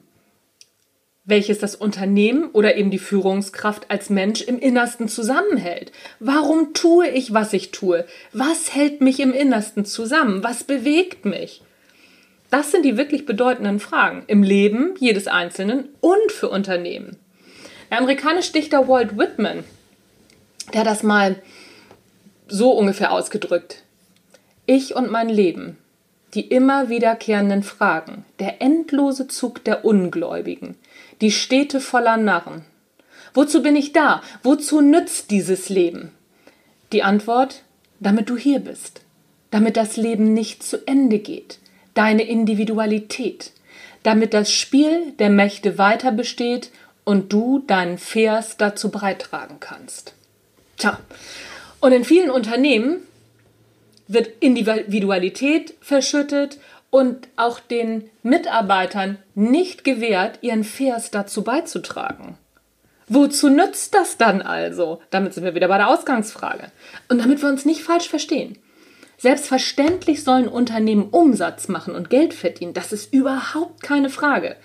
welches 1.28 1.58
das 1.58 1.74
Unternehmen 1.74 2.50
oder 2.52 2.76
eben 2.76 2.90
die 2.90 2.98
Führungskraft 2.98 3.90
als 3.90 4.08
Mensch 4.08 4.40
im 4.40 4.58
Innersten 4.58 5.08
zusammenhält. 5.08 5.92
Warum 6.20 6.72
tue 6.72 7.06
ich, 7.06 7.34
was 7.34 7.52
ich 7.52 7.70
tue? 7.70 8.06
Was 8.32 8.74
hält 8.74 9.02
mich 9.02 9.20
im 9.20 9.34
Innersten 9.34 9.84
zusammen? 9.84 10.42
Was 10.42 10.64
bewegt 10.64 11.26
mich? 11.26 11.62
Das 12.50 12.72
sind 12.72 12.82
die 12.86 12.96
wirklich 12.96 13.26
bedeutenden 13.26 13.78
Fragen 13.78 14.24
im 14.26 14.42
Leben 14.42 14.94
jedes 14.98 15.26
Einzelnen 15.26 15.90
und 16.00 16.32
für 16.32 16.48
Unternehmen. 16.48 17.18
Der 17.90 17.98
amerikanische 17.98 18.52
Dichter 18.52 18.88
Walt 18.88 19.18
Whitman, 19.18 19.64
der 20.72 20.82
das 20.82 21.02
mal 21.02 21.36
so 22.46 22.72
ungefähr 22.72 23.12
ausgedrückt. 23.12 23.82
Ich 24.64 24.96
und 24.96 25.10
mein 25.10 25.28
Leben, 25.28 25.76
die 26.34 26.42
immer 26.48 26.88
wiederkehrenden 26.88 27.62
Fragen, 27.62 28.24
der 28.38 28.60
endlose 28.60 29.28
Zug 29.28 29.64
der 29.64 29.84
Ungläubigen, 29.84 30.76
die 31.20 31.30
Städte 31.30 31.80
voller 31.80 32.16
Narren. 32.16 32.64
Wozu 33.34 33.62
bin 33.62 33.76
ich 33.76 33.92
da? 33.92 34.22
Wozu 34.42 34.80
nützt 34.80 35.30
dieses 35.30 35.68
Leben? 35.68 36.12
Die 36.92 37.02
Antwort, 37.02 37.62
damit 38.00 38.30
du 38.30 38.36
hier 38.36 38.60
bist, 38.60 39.02
damit 39.50 39.76
das 39.76 39.96
Leben 39.96 40.34
nicht 40.34 40.62
zu 40.62 40.86
Ende 40.86 41.18
geht, 41.18 41.58
deine 41.94 42.22
Individualität, 42.22 43.52
damit 44.02 44.34
das 44.34 44.52
Spiel 44.52 45.12
der 45.18 45.30
Mächte 45.30 45.78
weiter 45.78 46.12
besteht 46.12 46.70
und 47.04 47.32
du 47.32 47.60
deinen 47.60 47.98
Vers 47.98 48.56
dazu 48.56 48.90
beitragen 48.90 49.56
kannst. 49.60 50.14
Tja, 50.76 50.98
und 51.80 51.92
in 51.92 52.04
vielen 52.04 52.30
Unternehmen 52.30 53.00
wird 54.08 54.30
Individualität 54.40 55.74
verschüttet 55.80 56.58
und 56.90 57.28
auch 57.36 57.60
den 57.60 58.08
Mitarbeitern 58.22 59.18
nicht 59.34 59.84
gewährt, 59.84 60.38
ihren 60.40 60.64
Vers 60.64 61.10
dazu 61.10 61.42
beizutragen. 61.42 62.38
Wozu 63.08 63.48
nützt 63.48 63.94
das 63.94 64.18
dann 64.18 64.42
also? 64.42 65.00
Damit 65.10 65.32
sind 65.34 65.44
wir 65.44 65.54
wieder 65.54 65.68
bei 65.68 65.78
der 65.78 65.88
Ausgangsfrage. 65.88 66.70
Und 67.08 67.18
damit 67.18 67.40
wir 67.40 67.48
uns 67.48 67.64
nicht 67.64 67.82
falsch 67.82 68.08
verstehen. 68.08 68.58
Selbstverständlich 69.16 70.22
sollen 70.22 70.46
Unternehmen 70.46 71.08
Umsatz 71.10 71.68
machen 71.68 71.94
und 71.94 72.10
Geld 72.10 72.34
verdienen. 72.34 72.74
Das 72.74 72.92
ist 72.92 73.12
überhaupt 73.12 73.82
keine 73.82 74.10
Frage. 74.10 74.56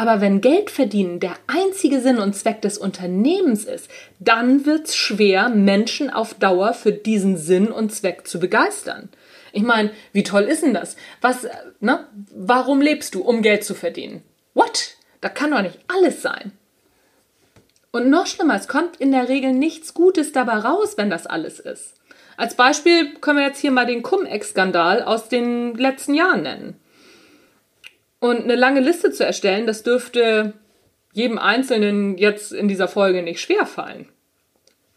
Aber 0.00 0.22
wenn 0.22 0.40
Geld 0.40 0.70
verdienen 0.70 1.20
der 1.20 1.34
einzige 1.46 2.00
Sinn 2.00 2.20
und 2.20 2.34
Zweck 2.34 2.62
des 2.62 2.78
Unternehmens 2.78 3.66
ist, 3.66 3.90
dann 4.18 4.64
wird 4.64 4.86
es 4.86 4.96
schwer, 4.96 5.50
Menschen 5.50 6.08
auf 6.08 6.32
Dauer 6.32 6.72
für 6.72 6.90
diesen 6.90 7.36
Sinn 7.36 7.70
und 7.70 7.92
Zweck 7.94 8.26
zu 8.26 8.40
begeistern. 8.40 9.10
Ich 9.52 9.62
meine, 9.62 9.90
wie 10.14 10.22
toll 10.22 10.44
ist 10.44 10.62
denn 10.62 10.72
das? 10.72 10.96
Was, 11.20 11.46
ne? 11.80 12.06
Warum 12.34 12.80
lebst 12.80 13.14
du? 13.14 13.20
Um 13.20 13.42
Geld 13.42 13.62
zu 13.62 13.74
verdienen. 13.74 14.22
What? 14.54 14.96
Da 15.20 15.28
kann 15.28 15.50
doch 15.50 15.60
nicht 15.60 15.78
alles 15.86 16.22
sein. 16.22 16.52
Und 17.90 18.08
noch 18.08 18.26
schlimmer, 18.26 18.56
es 18.56 18.68
kommt 18.68 18.96
in 18.96 19.12
der 19.12 19.28
Regel 19.28 19.52
nichts 19.52 19.92
Gutes 19.92 20.32
dabei 20.32 20.54
raus, 20.60 20.94
wenn 20.96 21.10
das 21.10 21.26
alles 21.26 21.60
ist. 21.60 21.92
Als 22.38 22.54
Beispiel 22.54 23.16
können 23.16 23.36
wir 23.36 23.46
jetzt 23.46 23.60
hier 23.60 23.70
mal 23.70 23.84
den 23.84 24.02
Cum-Ex-Skandal 24.02 25.02
aus 25.02 25.28
den 25.28 25.74
letzten 25.74 26.14
Jahren 26.14 26.44
nennen. 26.44 26.80
Und 28.20 28.44
eine 28.44 28.54
lange 28.54 28.80
Liste 28.80 29.10
zu 29.10 29.24
erstellen, 29.24 29.66
das 29.66 29.82
dürfte 29.82 30.52
jedem 31.12 31.38
Einzelnen 31.38 32.18
jetzt 32.18 32.52
in 32.52 32.68
dieser 32.68 32.86
Folge 32.86 33.22
nicht 33.22 33.40
schwer 33.40 33.66
fallen. 33.66 34.08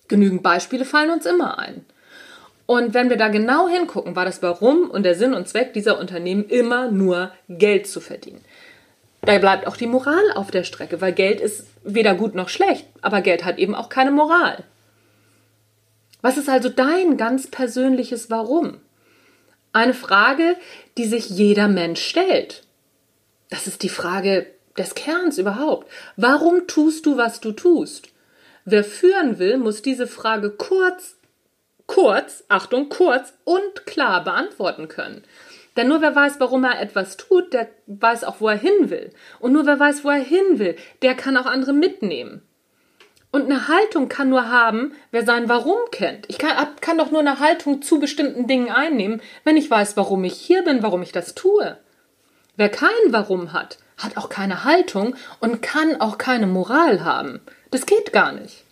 Genügend 0.07 0.43
Beispiele 0.43 0.85
fallen 0.85 1.09
uns 1.09 1.25
immer 1.25 1.57
ein. 1.57 1.85
Und 2.65 2.93
wenn 2.93 3.09
wir 3.09 3.17
da 3.17 3.29
genau 3.29 3.67
hingucken, 3.67 4.15
war 4.15 4.25
das 4.25 4.41
Warum 4.41 4.89
und 4.89 5.03
der 5.03 5.15
Sinn 5.15 5.33
und 5.33 5.47
Zweck 5.47 5.73
dieser 5.73 5.99
Unternehmen 5.99 6.45
immer 6.45 6.91
nur 6.91 7.31
Geld 7.49 7.87
zu 7.87 7.99
verdienen. 7.99 8.43
Da 9.21 9.37
bleibt 9.37 9.67
auch 9.67 9.77
die 9.77 9.87
Moral 9.87 10.31
auf 10.35 10.51
der 10.51 10.63
Strecke, 10.63 10.99
weil 11.01 11.13
Geld 11.13 11.39
ist 11.39 11.67
weder 11.83 12.13
gut 12.13 12.35
noch 12.35 12.49
schlecht, 12.49 12.85
aber 13.01 13.21
Geld 13.21 13.45
hat 13.45 13.57
eben 13.57 13.73
auch 13.73 13.89
keine 13.89 14.11
Moral. 14.11 14.63
Was 16.21 16.37
ist 16.37 16.49
also 16.49 16.69
dein 16.69 17.17
ganz 17.17 17.47
persönliches 17.47 18.29
Warum? 18.29 18.79
Eine 19.71 19.93
Frage, 19.93 20.55
die 20.97 21.05
sich 21.05 21.29
jeder 21.29 21.67
Mensch 21.67 22.01
stellt. 22.01 22.63
Das 23.49 23.67
ist 23.67 23.83
die 23.83 23.89
Frage 23.89 24.47
des 24.77 24.95
Kerns 24.95 25.37
überhaupt. 25.37 25.91
Warum 26.15 26.67
tust 26.67 27.05
du, 27.05 27.17
was 27.17 27.39
du 27.39 27.51
tust? 27.51 28.09
Wer 28.65 28.83
führen 28.83 29.39
will, 29.39 29.57
muss 29.57 29.81
diese 29.81 30.07
Frage 30.07 30.49
kurz, 30.51 31.17
kurz, 31.85 32.43
Achtung, 32.47 32.89
kurz 32.89 33.33
und 33.43 33.85
klar 33.85 34.23
beantworten 34.23 34.87
können. 34.87 35.23
Denn 35.75 35.87
nur 35.87 36.01
wer 36.01 36.15
weiß, 36.15 36.39
warum 36.39 36.63
er 36.63 36.79
etwas 36.79 37.17
tut, 37.17 37.53
der 37.53 37.67
weiß 37.87 38.23
auch, 38.23 38.39
wo 38.39 38.47
er 38.47 38.57
hin 38.57 38.89
will. 38.89 39.11
Und 39.39 39.53
nur 39.53 39.65
wer 39.65 39.79
weiß, 39.79 40.03
wo 40.03 40.09
er 40.09 40.23
hin 40.23 40.59
will, 40.59 40.75
der 41.01 41.15
kann 41.15 41.35
auch 41.35 41.45
andere 41.45 41.73
mitnehmen. 41.73 42.43
Und 43.31 43.45
eine 43.45 43.67
Haltung 43.67 44.09
kann 44.09 44.29
nur 44.29 44.49
haben, 44.49 44.93
wer 45.09 45.25
sein 45.25 45.49
Warum 45.49 45.79
kennt. 45.91 46.25
Ich 46.29 46.37
kann, 46.37 46.55
kann 46.81 46.99
doch 46.99 47.09
nur 47.09 47.21
eine 47.21 47.39
Haltung 47.39 47.81
zu 47.81 47.99
bestimmten 47.99 48.45
Dingen 48.45 48.69
einnehmen, 48.69 49.21
wenn 49.43 49.57
ich 49.57 49.71
weiß, 49.71 49.97
warum 49.97 50.23
ich 50.23 50.35
hier 50.35 50.63
bin, 50.63 50.83
warum 50.83 51.01
ich 51.01 51.11
das 51.11 51.33
tue. 51.33 51.79
Wer 52.55 52.69
kein 52.69 52.89
Warum 53.07 53.53
hat, 53.53 53.77
hat 53.97 54.17
auch 54.17 54.29
keine 54.29 54.63
Haltung 54.63 55.15
und 55.39 55.61
kann 55.61 55.99
auch 55.99 56.17
keine 56.17 56.47
Moral 56.47 57.03
haben. 57.03 57.41
Das 57.71 57.85
geht 57.85 58.13
gar 58.13 58.31
nicht. 58.31 58.63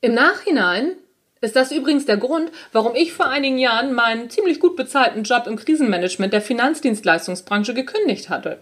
Im 0.00 0.14
Nachhinein 0.14 0.92
ist 1.40 1.56
das 1.56 1.72
übrigens 1.72 2.06
der 2.06 2.16
Grund, 2.16 2.50
warum 2.72 2.94
ich 2.94 3.12
vor 3.12 3.26
einigen 3.26 3.58
Jahren 3.58 3.92
meinen 3.92 4.30
ziemlich 4.30 4.60
gut 4.60 4.76
bezahlten 4.76 5.24
Job 5.24 5.46
im 5.46 5.56
Krisenmanagement 5.56 6.32
der 6.32 6.40
Finanzdienstleistungsbranche 6.40 7.74
gekündigt 7.74 8.28
hatte. 8.28 8.60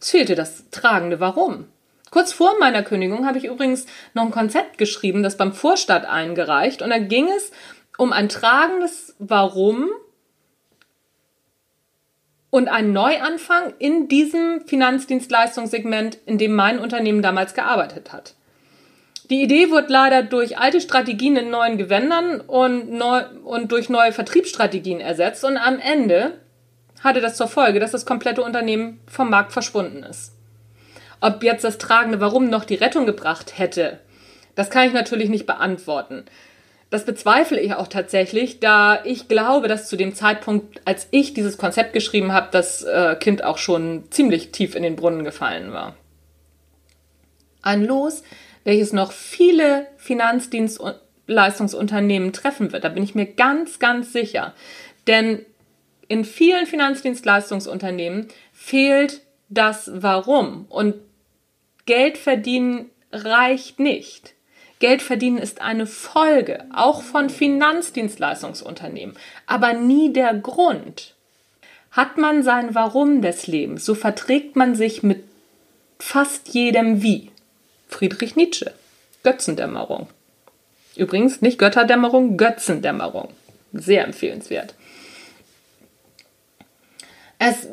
Es 0.00 0.10
fehlte 0.10 0.34
das 0.34 0.70
tragende 0.70 1.20
Warum. 1.20 1.66
Kurz 2.10 2.32
vor 2.32 2.58
meiner 2.60 2.82
Kündigung 2.82 3.26
habe 3.26 3.38
ich 3.38 3.44
übrigens 3.44 3.86
noch 4.14 4.24
ein 4.24 4.30
Konzept 4.30 4.78
geschrieben, 4.78 5.22
das 5.22 5.36
beim 5.36 5.52
Vorstand 5.52 6.04
eingereicht 6.04 6.82
und 6.82 6.90
da 6.90 6.98
ging 6.98 7.28
es 7.28 7.50
um 7.98 8.12
ein 8.12 8.28
tragendes 8.28 9.14
Warum 9.18 9.90
und 12.54 12.68
einen 12.68 12.92
Neuanfang 12.92 13.74
in 13.80 14.06
diesem 14.06 14.60
Finanzdienstleistungssegment, 14.64 16.18
in 16.24 16.38
dem 16.38 16.54
mein 16.54 16.78
Unternehmen 16.78 17.20
damals 17.20 17.52
gearbeitet 17.52 18.12
hat. 18.12 18.34
Die 19.28 19.42
Idee 19.42 19.72
wird 19.72 19.90
leider 19.90 20.22
durch 20.22 20.56
alte 20.56 20.80
Strategien 20.80 21.34
in 21.34 21.50
neuen 21.50 21.78
Gewändern 21.78 22.40
und, 22.40 22.92
neu, 22.92 23.24
und 23.42 23.72
durch 23.72 23.88
neue 23.88 24.12
Vertriebsstrategien 24.12 25.00
ersetzt 25.00 25.44
und 25.44 25.56
am 25.56 25.80
Ende 25.80 26.38
hatte 27.02 27.20
das 27.20 27.36
zur 27.36 27.48
Folge, 27.48 27.80
dass 27.80 27.90
das 27.90 28.06
komplette 28.06 28.44
Unternehmen 28.44 29.00
vom 29.08 29.30
Markt 29.30 29.52
verschwunden 29.52 30.04
ist. 30.04 30.32
Ob 31.20 31.42
jetzt 31.42 31.64
das 31.64 31.78
tragende 31.78 32.20
Warum 32.20 32.50
noch 32.50 32.64
die 32.64 32.76
Rettung 32.76 33.04
gebracht 33.04 33.58
hätte, 33.58 33.98
das 34.54 34.70
kann 34.70 34.86
ich 34.86 34.92
natürlich 34.92 35.28
nicht 35.28 35.46
beantworten. 35.46 36.24
Das 36.94 37.04
bezweifle 37.04 37.60
ich 37.60 37.74
auch 37.74 37.88
tatsächlich, 37.88 38.60
da 38.60 39.04
ich 39.04 39.26
glaube, 39.26 39.66
dass 39.66 39.88
zu 39.88 39.96
dem 39.96 40.14
Zeitpunkt, 40.14 40.80
als 40.84 41.08
ich 41.10 41.34
dieses 41.34 41.58
Konzept 41.58 41.92
geschrieben 41.92 42.32
habe, 42.32 42.50
das 42.52 42.84
äh, 42.84 43.16
Kind 43.18 43.42
auch 43.42 43.58
schon 43.58 44.04
ziemlich 44.10 44.52
tief 44.52 44.76
in 44.76 44.84
den 44.84 44.94
Brunnen 44.94 45.24
gefallen 45.24 45.72
war. 45.72 45.96
Ein 47.62 47.84
Los, 47.84 48.22
welches 48.62 48.92
noch 48.92 49.10
viele 49.10 49.88
Finanzdienstleistungsunternehmen 49.96 52.32
treffen 52.32 52.70
wird. 52.70 52.84
Da 52.84 52.90
bin 52.90 53.02
ich 53.02 53.16
mir 53.16 53.26
ganz, 53.26 53.80
ganz 53.80 54.12
sicher. 54.12 54.54
Denn 55.08 55.44
in 56.06 56.24
vielen 56.24 56.66
Finanzdienstleistungsunternehmen 56.66 58.28
fehlt 58.52 59.22
das 59.48 59.90
Warum. 59.92 60.66
Und 60.68 60.94
Geld 61.86 62.18
verdienen 62.18 62.88
reicht 63.10 63.80
nicht. 63.80 64.33
Geld 64.84 65.00
verdienen 65.00 65.38
ist 65.38 65.62
eine 65.62 65.86
Folge, 65.86 66.66
auch 66.70 67.00
von 67.00 67.30
Finanzdienstleistungsunternehmen, 67.30 69.16
aber 69.46 69.72
nie 69.72 70.12
der 70.12 70.34
Grund. 70.34 71.14
Hat 71.90 72.18
man 72.18 72.42
sein 72.42 72.74
Warum 72.74 73.22
des 73.22 73.46
Lebens, 73.46 73.86
so 73.86 73.94
verträgt 73.94 74.56
man 74.56 74.74
sich 74.74 75.02
mit 75.02 75.24
fast 75.98 76.50
jedem 76.50 77.02
Wie. 77.02 77.30
Friedrich 77.88 78.36
Nietzsche. 78.36 78.74
Götzendämmerung. 79.22 80.06
Übrigens 80.96 81.40
nicht 81.40 81.58
Götterdämmerung, 81.58 82.36
Götzendämmerung. 82.36 83.30
Sehr 83.72 84.04
empfehlenswert. 84.04 84.74
Es 87.38 87.68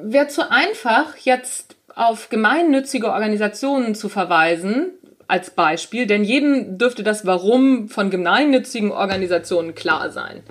wäre 0.00 0.28
zu 0.28 0.50
einfach, 0.50 1.14
jetzt 1.18 1.76
auf 1.94 2.30
gemeinnützige 2.30 3.12
Organisationen 3.12 3.94
zu 3.94 4.08
verweisen, 4.08 4.92
als 5.28 5.50
Beispiel, 5.50 6.06
denn 6.06 6.24
jedem 6.24 6.78
dürfte 6.78 7.04
das 7.04 7.26
Warum 7.26 7.88
von 7.88 8.10
gemeinnützigen 8.10 8.90
Organisationen 8.90 9.74
klar 9.74 10.10
sein. 10.10 10.42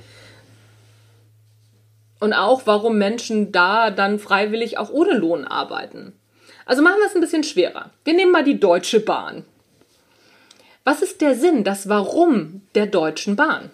Und 2.19 2.34
auch, 2.34 2.62
warum 2.65 2.98
Menschen 2.98 3.51
da 3.51 3.91
dann 3.91 4.19
freiwillig 4.19 4.77
auch 4.77 4.89
ohne 4.89 5.17
Lohn 5.17 5.46
arbeiten. 5.46 6.13
Also 6.65 6.81
machen 6.81 7.00
wir 7.00 7.07
es 7.07 7.15
ein 7.15 7.22
bisschen 7.22 7.43
schwerer. 7.43 7.91
Wir 8.03 8.13
nehmen 8.13 8.31
mal 8.31 8.43
die 8.43 8.60
Deutsche 8.60 9.00
Bahn. 9.00 9.46
Was 10.84 11.01
ist 11.01 11.22
der 11.22 11.36
Sinn, 11.36 11.63
das 11.63 11.89
Warum 11.89 12.62
der 12.75 12.86
Deutschen 12.86 13.36
Bahn? 13.36 13.72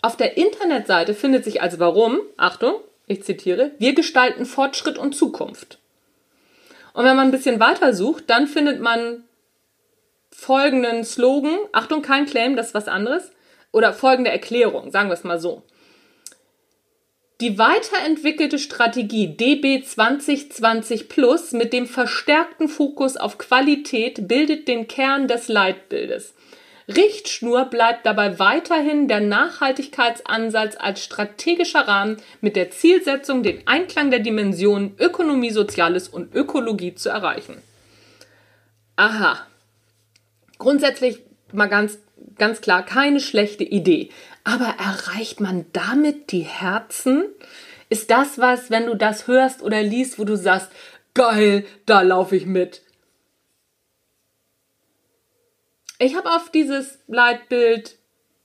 Auf 0.00 0.16
der 0.16 0.36
Internetseite 0.36 1.14
findet 1.14 1.44
sich 1.44 1.60
als 1.60 1.78
Warum, 1.78 2.20
Achtung, 2.36 2.74
ich 3.06 3.24
zitiere, 3.24 3.72
wir 3.78 3.94
gestalten 3.94 4.46
Fortschritt 4.46 4.98
und 4.98 5.14
Zukunft. 5.14 5.78
Und 6.92 7.04
wenn 7.04 7.16
man 7.16 7.28
ein 7.28 7.32
bisschen 7.32 7.60
weiter 7.60 7.92
sucht, 7.92 8.30
dann 8.30 8.46
findet 8.46 8.80
man 8.80 9.24
folgenden 10.36 11.02
Slogan, 11.02 11.58
Achtung, 11.72 12.02
kein 12.02 12.26
Claim, 12.26 12.56
das 12.56 12.68
ist 12.68 12.74
was 12.74 12.88
anderes, 12.88 13.32
oder 13.72 13.92
folgende 13.92 14.30
Erklärung, 14.30 14.90
sagen 14.90 15.08
wir 15.08 15.14
es 15.14 15.24
mal 15.24 15.40
so. 15.40 15.62
Die 17.40 17.58
weiterentwickelte 17.58 18.58
Strategie 18.58 19.36
DB 19.36 19.82
2020 19.82 21.08
Plus 21.08 21.52
mit 21.52 21.72
dem 21.72 21.86
verstärkten 21.86 22.68
Fokus 22.68 23.16
auf 23.16 23.38
Qualität 23.38 24.28
bildet 24.28 24.68
den 24.68 24.88
Kern 24.88 25.26
des 25.26 25.48
Leitbildes. 25.48 26.34
Richtschnur 26.88 27.64
bleibt 27.64 28.06
dabei 28.06 28.38
weiterhin 28.38 29.08
der 29.08 29.20
Nachhaltigkeitsansatz 29.20 30.76
als 30.78 31.02
strategischer 31.02 31.88
Rahmen 31.88 32.18
mit 32.40 32.56
der 32.56 32.70
Zielsetzung, 32.70 33.42
den 33.42 33.66
Einklang 33.66 34.10
der 34.10 34.20
Dimensionen 34.20 34.94
Ökonomie, 34.98 35.50
Soziales 35.50 36.08
und 36.08 36.34
Ökologie 36.34 36.94
zu 36.94 37.08
erreichen. 37.08 37.62
Aha. 38.96 39.46
Grundsätzlich 40.58 41.22
mal 41.52 41.66
ganz, 41.66 41.98
ganz 42.36 42.60
klar 42.60 42.84
keine 42.84 43.20
schlechte 43.20 43.64
Idee. 43.64 44.10
Aber 44.44 44.74
erreicht 44.78 45.40
man 45.40 45.66
damit 45.72 46.32
die 46.32 46.42
Herzen? 46.42 47.24
Ist 47.88 48.10
das 48.10 48.38
was, 48.38 48.70
wenn 48.70 48.86
du 48.86 48.94
das 48.94 49.26
hörst 49.26 49.62
oder 49.62 49.82
liest, 49.82 50.18
wo 50.18 50.24
du 50.24 50.36
sagst, 50.36 50.70
geil, 51.14 51.64
da 51.86 52.02
laufe 52.02 52.36
ich 52.36 52.46
mit? 52.46 52.82
Ich 55.98 56.14
habe 56.14 56.30
auf 56.30 56.50
dieses 56.50 56.98
Leitbild 57.06 57.96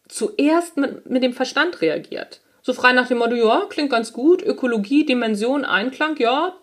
zuerst 0.07 0.77
mit, 0.77 1.09
mit 1.09 1.23
dem 1.23 1.33
Verstand 1.33 1.81
reagiert. 1.81 2.41
So 2.61 2.73
frei 2.73 2.93
nach 2.93 3.07
dem 3.07 3.17
Motto, 3.17 3.35
ja, 3.35 3.65
klingt 3.69 3.89
ganz 3.89 4.13
gut, 4.13 4.43
Ökologie, 4.43 5.05
Dimension, 5.05 5.65
Einklang, 5.65 6.17
ja, 6.17 6.55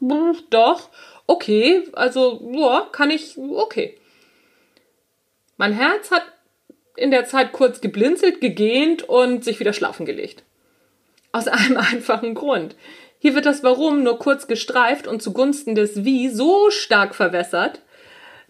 doch, 0.51 0.91
okay, 1.27 1.89
also, 1.93 2.49
ja, 2.53 2.89
kann 2.93 3.11
ich, 3.11 3.37
okay. 3.37 3.99
Mein 5.59 5.73
Herz 5.73 6.11
hat 6.13 6.23
in 6.97 7.11
der 7.11 7.27
Zeit 7.27 7.53
kurz 7.53 7.81
geblinzelt, 7.81 8.41
gegähnt 8.41 9.03
und 9.03 9.45
sich 9.45 9.61
wieder 9.61 9.73
schlafen 9.73 10.07
gelegt. 10.07 10.45
Aus 11.33 11.49
einem 11.49 11.77
einfachen 11.93 12.35
Grund. 12.35 12.77
Hier 13.19 13.35
wird 13.35 13.45
das 13.45 13.65
Warum 13.65 14.05
nur 14.05 14.19
kurz 14.19 14.47
gestreift 14.47 15.07
und 15.07 15.21
zugunsten 15.21 15.75
des 15.75 16.05
Wie 16.05 16.29
so 16.29 16.71
stark 16.71 17.15
verwässert, 17.15 17.83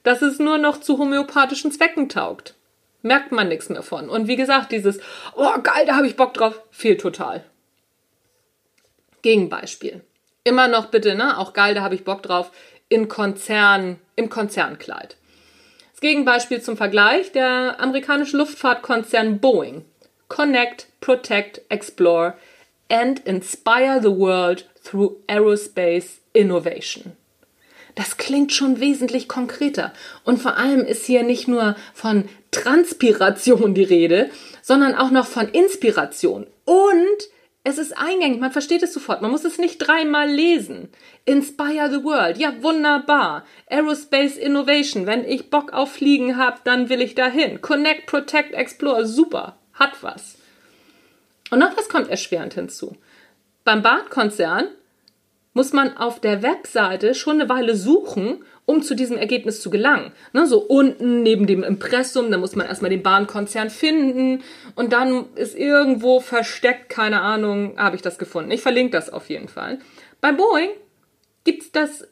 dass 0.02 0.22
es 0.22 0.38
nur 0.38 0.58
noch 0.58 0.80
zu 0.80 0.98
homöopathischen 0.98 1.72
Zwecken 1.72 2.10
taugt. 2.10 2.54
Merkt 3.00 3.32
man 3.32 3.48
nichts 3.48 3.70
mehr 3.70 3.82
von. 3.82 4.10
Und 4.10 4.28
wie 4.28 4.36
gesagt, 4.36 4.70
dieses, 4.70 5.00
oh 5.34 5.58
geil, 5.62 5.86
da 5.86 5.96
habe 5.96 6.06
ich 6.06 6.16
Bock 6.16 6.34
drauf, 6.34 6.60
fehlt 6.70 7.00
total. 7.00 7.42
Gegenbeispiel. 9.22 10.02
Immer 10.44 10.68
noch 10.68 10.86
bitte, 10.86 11.14
ne? 11.14 11.38
Auch 11.38 11.54
geil, 11.54 11.74
da 11.74 11.82
habe 11.82 11.94
ich 11.94 12.04
Bock 12.04 12.22
drauf, 12.22 12.50
in 12.88 13.08
Konzern, 13.08 13.98
im 14.14 14.28
Konzernkleid. 14.28 15.16
Das 15.98 16.02
Gegenbeispiel 16.02 16.62
zum 16.62 16.76
Vergleich, 16.76 17.32
der 17.32 17.80
amerikanische 17.80 18.36
Luftfahrtkonzern 18.36 19.40
Boeing. 19.40 19.84
Connect, 20.28 20.86
Protect, 21.00 21.62
Explore 21.70 22.34
and 22.88 23.18
Inspire 23.26 23.98
the 24.00 24.16
World 24.16 24.68
through 24.84 25.16
aerospace 25.26 26.20
innovation. 26.32 27.16
Das 27.96 28.16
klingt 28.16 28.52
schon 28.52 28.78
wesentlich 28.78 29.26
konkreter. 29.26 29.92
Und 30.22 30.40
vor 30.40 30.56
allem 30.56 30.84
ist 30.84 31.04
hier 31.04 31.24
nicht 31.24 31.48
nur 31.48 31.74
von 31.94 32.28
Transpiration 32.52 33.74
die 33.74 33.82
Rede, 33.82 34.30
sondern 34.62 34.94
auch 34.94 35.10
noch 35.10 35.26
von 35.26 35.48
Inspiration. 35.48 36.46
Und 36.64 37.28
es 37.68 37.76
ist 37.76 37.98
eingängig, 37.98 38.40
man 38.40 38.50
versteht 38.50 38.82
es 38.82 38.94
sofort, 38.94 39.20
man 39.20 39.30
muss 39.30 39.44
es 39.44 39.58
nicht 39.58 39.76
dreimal 39.76 40.26
lesen. 40.26 40.88
Inspire 41.26 41.90
the 41.90 42.02
World, 42.02 42.38
ja 42.38 42.62
wunderbar. 42.62 43.44
Aerospace 43.68 44.38
Innovation, 44.38 45.04
wenn 45.04 45.22
ich 45.22 45.50
Bock 45.50 45.74
auf 45.74 45.92
Fliegen 45.92 46.38
habe, 46.38 46.60
dann 46.64 46.88
will 46.88 47.02
ich 47.02 47.14
dahin. 47.14 47.60
Connect, 47.60 48.06
Protect, 48.06 48.54
Explore, 48.54 49.06
super, 49.06 49.58
hat 49.74 50.02
was. 50.02 50.38
Und 51.50 51.58
noch 51.58 51.76
was 51.76 51.90
kommt 51.90 52.08
erschwerend 52.08 52.54
hinzu. 52.54 52.96
Beim 53.64 53.82
Bahnkonzern 53.82 54.68
muss 55.58 55.72
man 55.72 55.96
auf 55.96 56.20
der 56.20 56.44
Webseite 56.44 57.16
schon 57.16 57.40
eine 57.40 57.48
Weile 57.48 57.74
suchen, 57.74 58.44
um 58.64 58.80
zu 58.80 58.94
diesem 58.94 59.16
Ergebnis 59.16 59.60
zu 59.60 59.70
gelangen. 59.70 60.12
Ne, 60.32 60.46
so 60.46 60.60
unten 60.60 61.24
neben 61.24 61.48
dem 61.48 61.64
Impressum, 61.64 62.30
da 62.30 62.38
muss 62.38 62.54
man 62.54 62.68
erstmal 62.68 62.92
den 62.92 63.02
Bahnkonzern 63.02 63.68
finden 63.68 64.44
und 64.76 64.92
dann 64.92 65.34
ist 65.34 65.56
irgendwo 65.56 66.20
versteckt, 66.20 66.90
keine 66.90 67.22
Ahnung, 67.22 67.76
habe 67.76 67.96
ich 67.96 68.02
das 68.02 68.18
gefunden. 68.20 68.52
Ich 68.52 68.62
verlinke 68.62 68.92
das 68.92 69.10
auf 69.10 69.30
jeden 69.30 69.48
Fall. 69.48 69.80
Bei 70.20 70.30
Boeing 70.30 70.70
gibt 71.42 71.64
es 71.64 71.72
das 71.72 72.06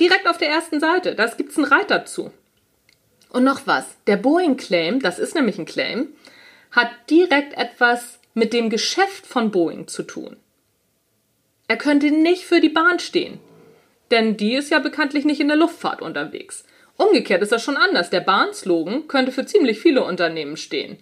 direkt 0.00 0.28
auf 0.28 0.38
der 0.38 0.50
ersten 0.50 0.78
Seite. 0.78 1.16
Da 1.16 1.26
gibt 1.26 1.50
es 1.50 1.56
einen 1.56 1.66
Reiter 1.66 2.04
zu. 2.04 2.30
Und 3.30 3.42
noch 3.42 3.66
was, 3.66 3.86
der 4.06 4.18
Boeing-Claim, 4.18 5.00
das 5.00 5.18
ist 5.18 5.34
nämlich 5.34 5.58
ein 5.58 5.66
Claim, 5.66 6.12
hat 6.70 6.90
direkt 7.10 7.58
etwas 7.58 8.20
mit 8.34 8.52
dem 8.52 8.70
Geschäft 8.70 9.26
von 9.26 9.50
Boeing 9.50 9.88
zu 9.88 10.04
tun. 10.04 10.36
Er 11.68 11.76
könnte 11.76 12.10
nicht 12.10 12.44
für 12.44 12.60
die 12.60 12.70
Bahn 12.70 12.98
stehen, 12.98 13.38
denn 14.10 14.38
die 14.38 14.54
ist 14.54 14.70
ja 14.70 14.78
bekanntlich 14.78 15.26
nicht 15.26 15.40
in 15.40 15.48
der 15.48 15.56
Luftfahrt 15.56 16.00
unterwegs. 16.00 16.64
Umgekehrt 16.96 17.42
ist 17.42 17.52
das 17.52 17.62
schon 17.62 17.76
anders. 17.76 18.10
Der 18.10 18.20
Bahnslogan 18.20 19.06
könnte 19.06 19.32
für 19.32 19.46
ziemlich 19.46 19.78
viele 19.78 20.02
Unternehmen 20.02 20.56
stehen. 20.56 20.98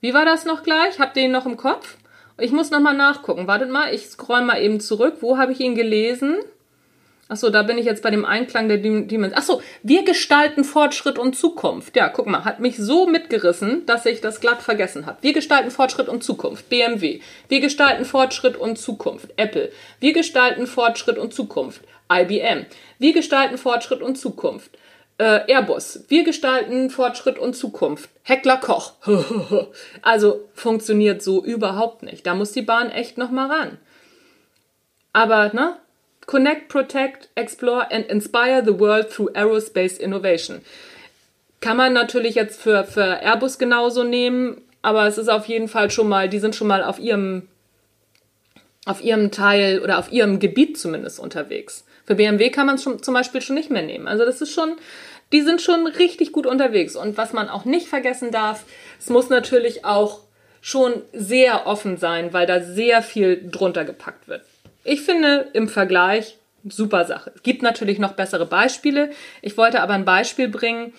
Wie 0.00 0.12
war 0.12 0.24
das 0.24 0.44
noch 0.44 0.62
gleich? 0.62 0.98
Habt 0.98 1.16
ihr 1.16 1.24
ihn 1.24 1.30
noch 1.30 1.46
im 1.46 1.56
Kopf? 1.56 1.96
Ich 2.36 2.52
muss 2.52 2.70
noch 2.70 2.80
mal 2.80 2.94
nachgucken. 2.94 3.46
Wartet 3.46 3.70
mal, 3.70 3.94
ich 3.94 4.06
scroll 4.06 4.42
mal 4.42 4.60
eben 4.60 4.80
zurück. 4.80 5.18
Wo 5.20 5.38
habe 5.38 5.52
ich 5.52 5.60
ihn 5.60 5.74
gelesen? 5.74 6.36
Achso, 7.30 7.50
da 7.50 7.62
bin 7.62 7.76
ich 7.76 7.84
jetzt 7.84 8.02
bei 8.02 8.10
dem 8.10 8.24
Einklang 8.24 8.68
der 8.68 8.78
Dimension. 8.78 9.34
Achso, 9.34 9.60
wir 9.82 10.02
gestalten 10.02 10.64
Fortschritt 10.64 11.18
und 11.18 11.36
Zukunft. 11.36 11.94
Ja, 11.94 12.08
guck 12.08 12.26
mal, 12.26 12.46
hat 12.46 12.58
mich 12.58 12.78
so 12.78 13.06
mitgerissen, 13.06 13.84
dass 13.84 14.06
ich 14.06 14.22
das 14.22 14.40
glatt 14.40 14.62
vergessen 14.62 15.04
habe. 15.04 15.18
Wir 15.20 15.34
gestalten 15.34 15.70
Fortschritt 15.70 16.08
und 16.08 16.24
Zukunft. 16.24 16.70
BMW. 16.70 17.20
Wir 17.48 17.60
gestalten 17.60 18.06
Fortschritt 18.06 18.56
und 18.56 18.78
Zukunft. 18.78 19.28
Apple. 19.36 19.70
Wir 20.00 20.14
gestalten 20.14 20.66
Fortschritt 20.66 21.18
und 21.18 21.34
Zukunft. 21.34 21.82
IBM. 22.10 22.64
Wir 22.98 23.12
gestalten 23.12 23.58
Fortschritt 23.58 24.00
und 24.00 24.16
Zukunft. 24.16 24.78
Äh, 25.18 25.52
Airbus. 25.52 26.04
Wir 26.08 26.24
gestalten 26.24 26.88
Fortschritt 26.88 27.38
und 27.38 27.54
Zukunft. 27.54 28.08
Heckler 28.22 28.56
Koch. 28.56 28.94
also 30.02 30.48
funktioniert 30.54 31.22
so 31.22 31.44
überhaupt 31.44 32.02
nicht. 32.02 32.26
Da 32.26 32.34
muss 32.34 32.52
die 32.52 32.62
Bahn 32.62 32.90
echt 32.90 33.18
noch 33.18 33.30
mal 33.30 33.50
ran. 33.50 33.78
Aber, 35.12 35.52
ne? 35.52 35.76
Connect, 36.28 36.68
Protect, 36.68 37.30
Explore 37.36 37.90
and 37.90 38.04
Inspire 38.06 38.62
the 38.62 38.78
World 38.78 39.08
through 39.10 39.30
Aerospace 39.34 39.96
Innovation. 39.96 40.60
Kann 41.60 41.78
man 41.78 41.94
natürlich 41.94 42.34
jetzt 42.34 42.60
für, 42.60 42.84
für 42.84 43.22
Airbus 43.22 43.56
genauso 43.56 44.04
nehmen, 44.04 44.60
aber 44.82 45.06
es 45.06 45.16
ist 45.16 45.30
auf 45.30 45.46
jeden 45.46 45.68
Fall 45.68 45.90
schon 45.90 46.06
mal, 46.06 46.28
die 46.28 46.38
sind 46.38 46.54
schon 46.54 46.68
mal 46.68 46.84
auf 46.84 46.98
ihrem, 46.98 47.48
auf 48.84 49.02
ihrem 49.02 49.30
Teil 49.30 49.80
oder 49.80 49.98
auf 49.98 50.12
ihrem 50.12 50.38
Gebiet 50.38 50.78
zumindest 50.78 51.18
unterwegs. 51.18 51.86
Für 52.04 52.14
BMW 52.14 52.50
kann 52.50 52.66
man 52.66 52.74
es 52.74 52.82
zum 52.82 53.14
Beispiel 53.14 53.40
schon 53.40 53.56
nicht 53.56 53.70
mehr 53.70 53.82
nehmen. 53.82 54.06
Also 54.06 54.26
das 54.26 54.42
ist 54.42 54.52
schon, 54.52 54.76
die 55.32 55.40
sind 55.40 55.62
schon 55.62 55.86
richtig 55.86 56.32
gut 56.32 56.46
unterwegs. 56.46 56.94
Und 56.94 57.16
was 57.16 57.32
man 57.32 57.48
auch 57.48 57.64
nicht 57.64 57.88
vergessen 57.88 58.32
darf, 58.32 58.66
es 59.00 59.08
muss 59.08 59.30
natürlich 59.30 59.86
auch 59.86 60.20
schon 60.60 61.00
sehr 61.14 61.66
offen 61.66 61.96
sein, 61.96 62.34
weil 62.34 62.46
da 62.46 62.60
sehr 62.60 63.00
viel 63.00 63.48
drunter 63.50 63.86
gepackt 63.86 64.28
wird. 64.28 64.42
Ich 64.88 65.02
finde 65.02 65.50
im 65.52 65.68
Vergleich 65.68 66.38
super 66.66 67.04
Sache. 67.04 67.32
Es 67.34 67.42
gibt 67.42 67.62
natürlich 67.62 67.98
noch 67.98 68.12
bessere 68.12 68.46
Beispiele. 68.46 69.10
Ich 69.42 69.56
wollte 69.56 69.82
aber 69.82 69.92
ein 69.92 70.06
Beispiel 70.06 70.48
bringen, 70.48 70.94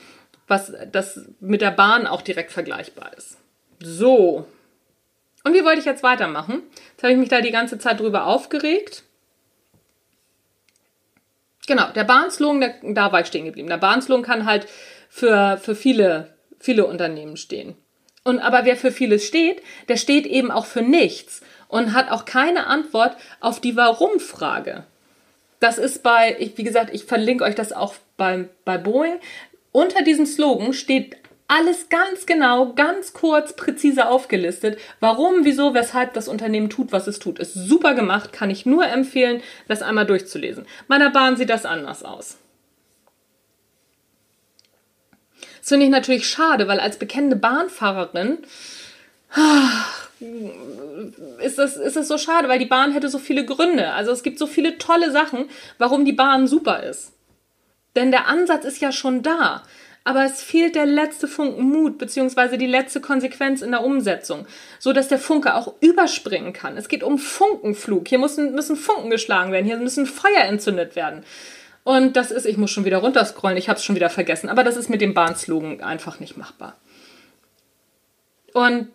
was 0.47 0.71
das 0.91 1.27
mit 1.39 1.61
der 1.61 1.71
Bahn 1.71 2.05
auch 2.05 2.21
direkt 2.21 2.51
vergleichbar 2.51 3.11
ist. 3.17 3.37
So. 3.79 4.45
Und 5.43 5.53
wie 5.53 5.63
wollte 5.63 5.79
ich 5.79 5.85
jetzt 5.85 6.03
weitermachen? 6.03 6.61
Jetzt 6.91 7.03
habe 7.03 7.13
ich 7.13 7.19
mich 7.19 7.29
da 7.29 7.41
die 7.41 7.51
ganze 7.51 7.79
Zeit 7.79 7.99
drüber 7.99 8.25
aufgeregt. 8.27 9.03
Genau, 11.65 11.91
der 11.91 12.03
Bahnslogan, 12.03 12.95
da 12.95 13.11
war 13.11 13.21
ich 13.21 13.27
stehen 13.27 13.45
geblieben. 13.45 13.69
Der 13.69 13.77
Bahnslogan 13.77 14.23
kann 14.23 14.45
halt 14.45 14.67
für, 15.09 15.57
für 15.57 15.75
viele, 15.75 16.33
viele 16.59 16.85
Unternehmen 16.85 17.37
stehen. 17.37 17.75
Und 18.23 18.39
aber 18.39 18.65
wer 18.65 18.75
für 18.75 18.91
vieles 18.91 19.25
steht, 19.25 19.63
der 19.87 19.97
steht 19.97 20.27
eben 20.27 20.51
auch 20.51 20.65
für 20.65 20.81
nichts 20.81 21.41
und 21.69 21.93
hat 21.93 22.11
auch 22.11 22.25
keine 22.25 22.67
Antwort 22.67 23.15
auf 23.39 23.61
die 23.61 23.77
Warum-Frage. 23.77 24.83
Das 25.61 25.77
ist 25.77 26.03
bei, 26.03 26.35
ich, 26.39 26.57
wie 26.57 26.63
gesagt, 26.63 26.93
ich 26.93 27.05
verlinke 27.05 27.45
euch 27.45 27.55
das 27.55 27.71
auch 27.71 27.95
bei, 28.17 28.49
bei 28.65 28.77
Boeing. 28.77 29.19
Unter 29.71 30.03
diesem 30.03 30.25
Slogan 30.25 30.73
steht 30.73 31.15
alles 31.47 31.89
ganz 31.89 32.25
genau, 32.25 32.73
ganz 32.73 33.13
kurz, 33.13 33.53
präzise 33.53 34.07
aufgelistet. 34.07 34.79
Warum, 34.99 35.45
wieso, 35.45 35.73
weshalb 35.73 36.13
das 36.13 36.27
Unternehmen 36.27 36.69
tut, 36.69 36.91
was 36.91 37.07
es 37.07 37.19
tut. 37.19 37.39
Ist 37.39 37.53
super 37.53 37.93
gemacht, 37.93 38.31
kann 38.33 38.49
ich 38.49 38.65
nur 38.65 38.85
empfehlen, 38.85 39.41
das 39.67 39.81
einmal 39.81 40.05
durchzulesen. 40.05 40.65
Meiner 40.87 41.09
Bahn 41.09 41.37
sieht 41.37 41.49
das 41.49 41.65
anders 41.65 42.03
aus. 42.03 42.37
Das 45.59 45.69
finde 45.69 45.85
ich 45.85 45.91
natürlich 45.91 46.27
schade, 46.27 46.67
weil 46.67 46.79
als 46.79 46.97
bekennende 46.97 47.35
Bahnfahrerin 47.35 48.39
ist 51.39 51.57
das, 51.59 51.77
ist 51.77 51.95
das 51.95 52.07
so 52.07 52.17
schade, 52.17 52.49
weil 52.49 52.59
die 52.59 52.65
Bahn 52.65 52.91
hätte 52.91 53.09
so 53.09 53.19
viele 53.19 53.45
Gründe. 53.45 53.91
Also 53.91 54.11
es 54.11 54.23
gibt 54.23 54.39
so 54.39 54.47
viele 54.47 54.77
tolle 54.77 55.11
Sachen, 55.11 55.49
warum 55.77 56.05
die 56.05 56.13
Bahn 56.13 56.47
super 56.47 56.83
ist. 56.83 57.13
Denn 57.95 58.11
der 58.11 58.27
Ansatz 58.27 58.65
ist 58.65 58.81
ja 58.81 58.91
schon 58.91 59.23
da. 59.23 59.63
Aber 60.03 60.23
es 60.23 60.41
fehlt 60.41 60.75
der 60.75 60.85
letzte 60.85 61.27
Funken 61.27 61.69
Mut, 61.69 61.97
beziehungsweise 61.97 62.57
die 62.57 62.67
letzte 62.67 63.01
Konsequenz 63.01 63.61
in 63.61 63.71
der 63.71 63.83
Umsetzung, 63.83 64.47
so 64.79 64.93
dass 64.93 65.07
der 65.07 65.19
Funke 65.19 65.53
auch 65.53 65.73
überspringen 65.81 66.53
kann. 66.53 66.77
Es 66.77 66.87
geht 66.87 67.03
um 67.03 67.17
Funkenflug. 67.17 68.07
Hier 68.07 68.17
müssen, 68.17 68.55
müssen 68.55 68.75
Funken 68.75 69.09
geschlagen 69.09 69.51
werden, 69.51 69.65
hier 69.65 69.77
müssen 69.77 70.05
Feuer 70.05 70.43
entzündet 70.45 70.95
werden. 70.95 71.23
Und 71.83 72.15
das 72.15 72.31
ist, 72.31 72.45
ich 72.45 72.57
muss 72.57 72.71
schon 72.71 72.85
wieder 72.85 72.99
runterscrollen, 72.99 73.57
ich 73.57 73.69
habe 73.69 73.77
es 73.77 73.85
schon 73.85 73.95
wieder 73.95 74.09
vergessen, 74.09 74.49
aber 74.49 74.63
das 74.63 74.77
ist 74.77 74.89
mit 74.89 75.01
dem 75.01 75.13
Bahnslogan 75.13 75.81
einfach 75.81 76.19
nicht 76.19 76.37
machbar. 76.37 76.75
Und 78.53 78.89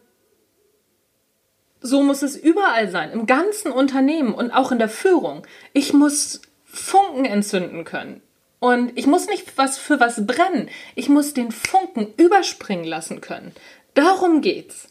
so 1.85 2.03
muss 2.03 2.23
es 2.23 2.35
überall 2.35 2.89
sein, 2.89 3.13
im 3.13 3.27
ganzen 3.27 3.71
Unternehmen 3.71 4.35
und 4.35 4.51
auch 4.51 4.73
in 4.73 4.79
der 4.79 4.89
Führung. 4.89 5.47
Ich 5.75 5.93
muss 5.93 6.41
Funken 6.65 7.27
entzünden 7.27 7.85
können. 7.85 8.23
Und 8.59 8.93
ich 8.97 9.07
muss 9.07 9.29
nicht 9.29 9.59
was 9.59 9.77
für 9.77 10.01
was 10.01 10.27
brennen. 10.27 10.71
Ich 10.95 11.11
muss 11.11 11.35
den 11.35 11.53
Funken 11.53 12.07
überspringen 12.17 12.87
lassen 12.87 13.21
können. 13.21 13.53
Darum 13.93 14.41
geht's. 14.41 14.89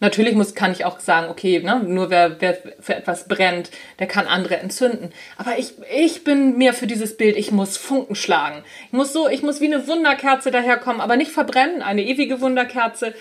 Natürlich 0.00 0.34
muss, 0.34 0.56
kann 0.56 0.72
ich 0.72 0.84
auch 0.84 0.98
sagen, 0.98 1.30
okay, 1.30 1.60
ne, 1.60 1.80
nur 1.84 2.10
wer, 2.10 2.40
wer 2.40 2.58
für 2.80 2.96
etwas 2.96 3.28
brennt, 3.28 3.70
der 4.00 4.08
kann 4.08 4.26
andere 4.26 4.56
entzünden. 4.56 5.12
Aber 5.36 5.58
ich, 5.58 5.74
ich 5.94 6.24
bin 6.24 6.58
mir 6.58 6.72
für 6.72 6.88
dieses 6.88 7.16
Bild, 7.16 7.36
ich 7.36 7.52
muss 7.52 7.76
Funken 7.76 8.16
schlagen. 8.16 8.64
Ich 8.86 8.92
muss 8.92 9.12
so, 9.12 9.28
ich 9.28 9.42
muss 9.42 9.60
wie 9.60 9.72
eine 9.72 9.86
Wunderkerze 9.86 10.50
daherkommen, 10.50 11.00
aber 11.00 11.16
nicht 11.16 11.30
verbrennen, 11.30 11.82
eine 11.82 12.02
ewige 12.02 12.40
Wunderkerze, 12.40 13.14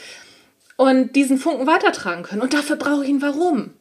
und 0.79 1.17
diesen 1.17 1.37
Funken 1.37 1.67
weitertragen 1.67 2.23
können. 2.23 2.41
Und 2.41 2.53
dafür 2.53 2.77
brauche 2.77 3.03
ich 3.03 3.09
ein 3.09 3.21
Warum. 3.21 3.73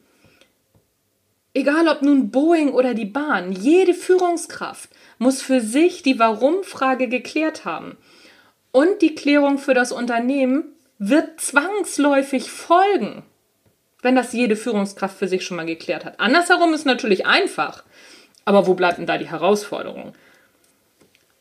Egal 1.53 1.87
ob 1.87 2.01
nun 2.01 2.29
Boeing 2.29 2.73
oder 2.73 2.93
die 2.93 3.05
Bahn, 3.05 3.53
jede 3.53 3.93
Führungskraft 3.93 4.89
muss 5.17 5.41
für 5.41 5.61
sich 5.61 6.03
die 6.03 6.19
Warum-Frage 6.19 7.07
geklärt 7.07 7.63
haben. 7.63 7.95
Und 8.73 9.01
die 9.01 9.15
Klärung 9.15 9.59
für 9.59 9.73
das 9.73 9.93
Unternehmen 9.93 10.65
wird 10.97 11.39
zwangsläufig 11.39 12.51
folgen, 12.51 13.23
wenn 14.01 14.17
das 14.17 14.33
jede 14.33 14.57
Führungskraft 14.57 15.17
für 15.17 15.29
sich 15.29 15.45
schon 15.45 15.55
mal 15.55 15.65
geklärt 15.65 16.03
hat. 16.03 16.19
Andersherum 16.19 16.73
ist 16.73 16.85
natürlich 16.85 17.25
einfach. 17.25 17.85
Aber 18.43 18.67
wo 18.67 18.73
bleibt 18.73 18.97
denn 18.97 19.07
da 19.07 19.17
die 19.17 19.29
Herausforderung? 19.29 20.15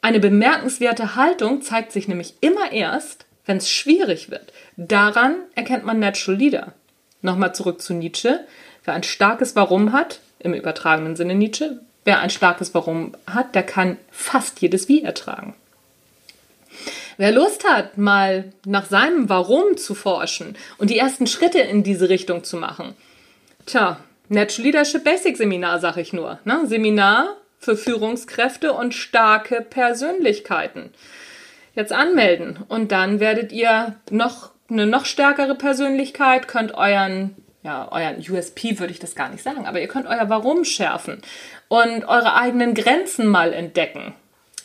Eine 0.03 0.21
bemerkenswerte 0.21 1.17
Haltung 1.17 1.63
zeigt 1.63 1.91
sich 1.91 2.07
nämlich 2.07 2.35
immer 2.43 2.71
erst, 2.71 3.27
wenn 3.49 3.57
es 3.57 3.71
schwierig 3.71 4.31
wird. 4.31 4.53
Daran 4.77 5.37
erkennt 5.55 5.85
man 5.85 5.99
Natural 5.99 6.39
Leader. 6.39 6.75
Nochmal 7.23 7.55
zurück 7.55 7.81
zu 7.81 7.95
Nietzsche. 7.95 8.41
Wer 8.85 8.93
ein 8.93 9.03
starkes 9.03 9.57
Warum 9.57 9.93
hat, 9.93 10.21
im 10.39 10.53
übertragenen 10.53 11.17
Sinne 11.17 11.35
Nietzsche, 11.35 11.81
wer 12.05 12.21
ein 12.21 12.29
starkes 12.29 12.75
Warum 12.75 13.17
hat, 13.27 13.55
der 13.55 13.63
kann 13.63 13.97
fast 14.11 14.61
jedes 14.61 14.87
Wie 14.89 15.03
ertragen. 15.03 15.57
Wer 17.17 17.33
Lust 17.33 17.65
hat, 17.65 17.97
mal 17.97 18.53
nach 18.67 18.85
seinem 18.85 19.31
Warum 19.31 19.79
zu 19.79 19.95
forschen 19.95 20.55
und 20.77 20.91
die 20.91 20.99
ersten 20.99 21.27
Schritte 21.27 21.59
in 21.59 21.83
diese 21.83 22.11
Richtung 22.11 22.45
zu 22.45 22.59
machen, 22.59 22.95
tja, 23.65 23.99
Natural 24.29 24.67
Leadership 24.67 25.05
Basic 25.05 25.39
Seminar, 25.39 25.81
sag 25.81 25.97
ich 25.97 26.13
nur. 26.13 26.39
Ne? 26.45 26.67
Seminar 26.67 27.39
für 27.59 27.79
Führungskräfte 27.79 28.75
und 28.75 28.95
starke 28.95 29.63
Persönlichkeiten. 29.63 30.91
Jetzt 31.79 31.93
anmelden 31.93 32.59
und 32.69 32.91
dann 32.91 33.21
werdet 33.21 33.53
ihr 33.53 33.95
noch 34.11 34.51
eine 34.69 34.85
noch 34.85 35.05
stärkere 35.05 35.55
Persönlichkeit, 35.55 36.49
könnt 36.49 36.75
euren 36.75 37.37
ja, 37.63 37.87
euren 37.93 38.19
USP 38.19 38.81
würde 38.81 38.93
ich 38.93 38.99
das 38.99 39.15
gar 39.15 39.29
nicht 39.29 39.45
sagen, 39.45 39.65
aber 39.65 39.81
ihr 39.81 39.87
könnt 39.87 40.09
euer 40.09 40.29
Warum 40.29 40.65
schärfen 40.65 41.23
und 41.69 42.05
eure 42.05 42.35
eigenen 42.35 42.75
Grenzen 42.75 43.29
mal 43.29 43.53
entdecken. 43.53 44.13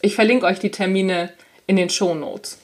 Ich 0.01 0.15
verlinke 0.15 0.47
euch 0.47 0.57
die 0.57 0.71
Termine 0.71 1.29
in 1.67 1.75
den 1.75 1.91
Show 1.91 2.15
Notes. 2.15 2.59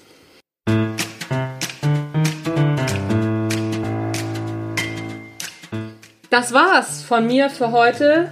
Das 6.31 6.53
war's 6.53 7.03
von 7.03 7.27
mir 7.27 7.51
für 7.51 7.71
heute. 7.71 8.31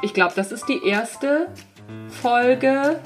Ich 0.00 0.14
glaube, 0.14 0.32
das 0.36 0.52
ist 0.52 0.70
die 0.70 0.86
erste 0.86 1.48
Folge. 2.22 2.98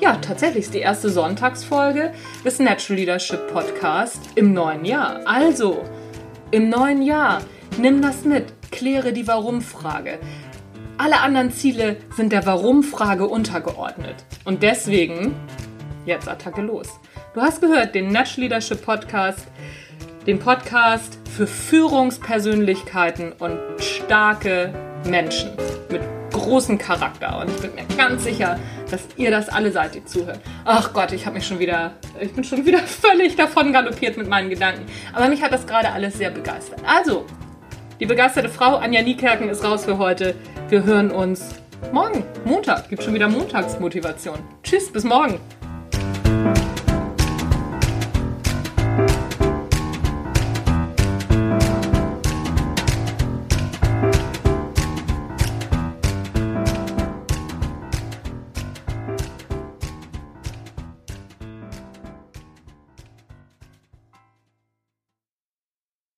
Ja, 0.00 0.16
tatsächlich 0.16 0.64
ist 0.64 0.74
die 0.74 0.80
erste 0.80 1.08
Sonntagsfolge 1.08 2.12
des 2.44 2.58
Natural 2.58 2.98
Leadership 2.98 3.52
Podcast 3.52 4.20
im 4.34 4.52
neuen 4.52 4.84
Jahr. 4.84 5.20
Also, 5.24 5.84
im 6.50 6.68
neuen 6.68 7.02
Jahr, 7.02 7.40
nimm 7.78 8.02
das 8.02 8.24
mit, 8.24 8.44
kläre 8.70 9.12
die 9.12 9.26
Warum-Frage. 9.26 10.18
Alle 10.98 11.20
anderen 11.20 11.50
Ziele 11.50 11.96
sind 12.16 12.32
der 12.32 12.46
Warum-Frage 12.46 13.26
untergeordnet. 13.26 14.16
Und 14.44 14.62
deswegen, 14.62 15.34
jetzt 16.04 16.28
Attacke 16.28 16.62
los. 16.62 16.88
Du 17.34 17.40
hast 17.40 17.60
gehört 17.60 17.94
den 17.94 18.08
Natural 18.08 18.42
Leadership 18.42 18.84
Podcast 18.84 19.46
den 20.26 20.40
Podcast 20.40 21.18
für 21.36 21.46
Führungspersönlichkeiten 21.46 23.32
und 23.38 23.58
starke 23.78 24.74
Menschen 25.08 25.50
mit 25.88 26.02
großem 26.46 26.78
Charakter. 26.78 27.40
Und 27.40 27.50
ich 27.50 27.60
bin 27.60 27.74
mir 27.74 27.84
ganz 27.96 28.24
sicher, 28.24 28.58
dass 28.90 29.02
ihr 29.16 29.30
das 29.30 29.48
alle 29.48 29.72
seid, 29.72 29.94
die 29.94 30.04
zuhören. 30.04 30.38
Ach 30.64 30.92
Gott, 30.92 31.12
ich 31.12 31.26
habe 31.26 31.36
mich 31.36 31.46
schon 31.46 31.58
wieder, 31.58 31.92
ich 32.20 32.32
bin 32.32 32.44
schon 32.44 32.64
wieder 32.64 32.78
völlig 32.86 33.36
davon 33.36 33.72
galoppiert 33.72 34.16
mit 34.16 34.28
meinen 34.28 34.48
Gedanken. 34.48 34.86
Aber 35.12 35.28
mich 35.28 35.42
hat 35.42 35.52
das 35.52 35.66
gerade 35.66 35.90
alles 35.90 36.16
sehr 36.16 36.30
begeistert. 36.30 36.80
Also, 36.86 37.26
die 37.98 38.06
begeisterte 38.06 38.48
Frau 38.48 38.76
Anja 38.76 39.02
Niekerken 39.02 39.48
ist 39.48 39.64
raus 39.64 39.84
für 39.84 39.98
heute. 39.98 40.34
Wir 40.68 40.84
hören 40.84 41.10
uns 41.10 41.56
morgen, 41.92 42.24
Montag. 42.44 42.88
Gibt 42.88 43.02
schon 43.02 43.14
wieder 43.14 43.28
Montagsmotivation. 43.28 44.38
Tschüss, 44.62 44.92
bis 44.92 45.04
morgen. 45.04 45.40